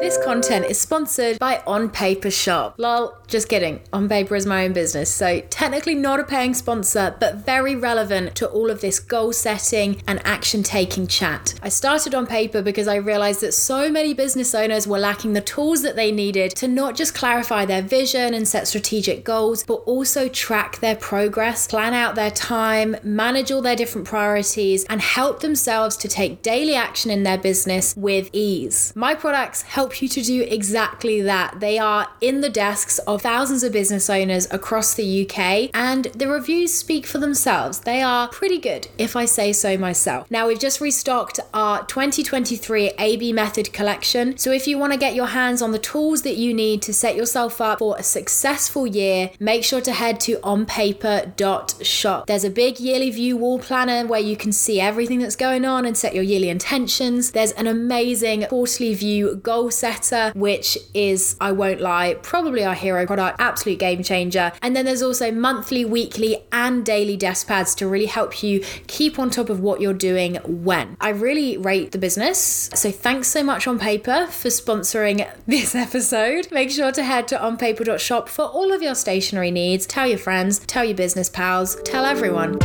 This 0.00 0.16
content 0.16 0.66
is 0.66 0.80
sponsored 0.80 1.40
by 1.40 1.60
On 1.66 1.90
Paper 1.90 2.30
Shop. 2.30 2.76
Lol, 2.78 3.18
just 3.26 3.48
kidding. 3.48 3.80
On 3.92 4.08
Paper 4.08 4.36
is 4.36 4.46
my 4.46 4.64
own 4.64 4.72
business, 4.72 5.10
so 5.12 5.40
technically 5.50 5.96
not 5.96 6.20
a 6.20 6.24
paying 6.24 6.54
sponsor, 6.54 7.16
but 7.18 7.44
very 7.44 7.74
relevant 7.74 8.36
to 8.36 8.46
all 8.48 8.70
of 8.70 8.80
this 8.80 9.00
goal 9.00 9.32
setting 9.32 10.00
and 10.06 10.24
action 10.24 10.62
taking 10.62 11.08
chat. 11.08 11.54
I 11.62 11.68
started 11.68 12.14
On 12.14 12.28
Paper 12.28 12.62
because 12.62 12.86
I 12.86 12.94
realized 12.94 13.40
that 13.40 13.52
so 13.52 13.90
many 13.90 14.14
business 14.14 14.54
owners 14.54 14.86
were 14.86 15.00
lacking 15.00 15.32
the 15.32 15.40
tools 15.40 15.82
that 15.82 15.96
they 15.96 16.12
needed 16.12 16.52
to 16.52 16.68
not 16.68 16.94
just 16.94 17.12
clarify 17.12 17.66
their 17.66 17.82
vision 17.82 18.34
and 18.34 18.46
set 18.46 18.68
strategic 18.68 19.24
goals, 19.24 19.64
but 19.64 19.82
also 19.84 20.28
track 20.28 20.78
their 20.78 20.96
progress, 20.96 21.66
plan 21.66 21.92
out 21.92 22.14
their 22.14 22.30
time, 22.30 22.96
manage 23.02 23.50
all 23.50 23.62
their 23.62 23.76
different 23.76 24.06
priorities, 24.06 24.84
and 24.84 25.00
help 25.00 25.40
themselves 25.40 25.96
to 25.96 26.06
take 26.08 26.40
daily 26.40 26.76
action 26.76 27.10
in 27.10 27.24
their 27.24 27.38
business 27.38 27.96
with 27.96 28.30
ease. 28.32 28.92
My 28.94 29.16
products 29.16 29.62
help 29.62 29.87
help 29.88 30.02
you 30.02 30.08
to 30.08 30.22
do 30.22 30.42
exactly 30.42 31.22
that. 31.22 31.60
They 31.60 31.78
are 31.78 32.08
in 32.20 32.42
the 32.42 32.50
desks 32.50 32.98
of 33.06 33.22
thousands 33.22 33.62
of 33.62 33.72
business 33.72 34.10
owners 34.10 34.46
across 34.50 34.92
the 34.92 35.22
UK, 35.22 35.70
and 35.72 36.04
the 36.14 36.28
reviews 36.28 36.74
speak 36.74 37.06
for 37.06 37.16
themselves. 37.16 37.80
They 37.80 38.02
are 38.02 38.28
pretty 38.28 38.58
good, 38.58 38.88
if 38.98 39.16
I 39.16 39.24
say 39.24 39.54
so 39.54 39.78
myself. 39.78 40.30
Now, 40.30 40.46
we've 40.46 40.60
just 40.60 40.82
restocked 40.82 41.40
our 41.54 41.86
2023 41.86 42.92
AB 42.98 43.32
Method 43.32 43.72
collection. 43.72 44.36
So, 44.36 44.52
if 44.52 44.66
you 44.66 44.76
want 44.76 44.92
to 44.92 44.98
get 44.98 45.14
your 45.14 45.28
hands 45.28 45.62
on 45.62 45.72
the 45.72 45.78
tools 45.78 46.20
that 46.20 46.36
you 46.36 46.52
need 46.52 46.82
to 46.82 46.92
set 46.92 47.16
yourself 47.16 47.58
up 47.58 47.78
for 47.78 47.96
a 47.96 48.02
successful 48.02 48.86
year, 48.86 49.30
make 49.40 49.64
sure 49.64 49.80
to 49.80 49.92
head 49.92 50.20
to 50.20 50.36
onpaper.shop. 50.42 52.26
There's 52.26 52.44
a 52.44 52.50
big 52.50 52.78
yearly 52.78 53.10
view 53.10 53.38
wall 53.38 53.58
planner 53.58 54.06
where 54.06 54.20
you 54.20 54.36
can 54.36 54.52
see 54.52 54.80
everything 54.80 55.20
that's 55.20 55.36
going 55.36 55.64
on 55.64 55.86
and 55.86 55.96
set 55.96 56.14
your 56.14 56.24
yearly 56.24 56.50
intentions. 56.50 57.30
There's 57.30 57.52
an 57.52 57.66
amazing 57.66 58.44
quarterly 58.48 58.92
view 58.92 59.36
goal 59.36 59.70
setter, 59.78 60.32
which 60.34 60.76
is, 60.94 61.36
I 61.40 61.52
won't 61.52 61.80
lie, 61.80 62.14
probably 62.22 62.64
our 62.64 62.74
hero 62.74 63.06
product, 63.06 63.40
absolute 63.40 63.78
game 63.78 64.02
changer. 64.02 64.52
And 64.62 64.74
then 64.74 64.84
there's 64.84 65.02
also 65.02 65.30
monthly, 65.30 65.84
weekly, 65.84 66.44
and 66.52 66.84
daily 66.84 67.16
desk 67.16 67.46
pads 67.46 67.74
to 67.76 67.88
really 67.88 68.06
help 68.06 68.42
you 68.42 68.60
keep 68.86 69.18
on 69.18 69.30
top 69.30 69.50
of 69.50 69.60
what 69.60 69.80
you're 69.80 69.94
doing 69.94 70.36
when. 70.44 70.96
I 71.00 71.10
really 71.10 71.56
rate 71.56 71.92
the 71.92 71.98
business. 71.98 72.70
So 72.74 72.90
thanks 72.90 73.28
so 73.28 73.42
much 73.42 73.66
on 73.66 73.78
paper 73.78 74.26
for 74.26 74.48
sponsoring 74.48 75.28
this 75.46 75.74
episode. 75.74 76.50
Make 76.50 76.70
sure 76.70 76.92
to 76.92 77.02
head 77.02 77.28
to 77.28 77.36
onpaper.shop 77.36 78.28
for 78.28 78.44
all 78.44 78.72
of 78.72 78.82
your 78.82 78.94
stationery 78.94 79.50
needs. 79.50 79.86
Tell 79.86 80.06
your 80.06 80.18
friends, 80.18 80.58
tell 80.60 80.84
your 80.84 80.96
business 80.96 81.28
pals, 81.28 81.76
tell 81.84 82.04
everyone. 82.04 82.58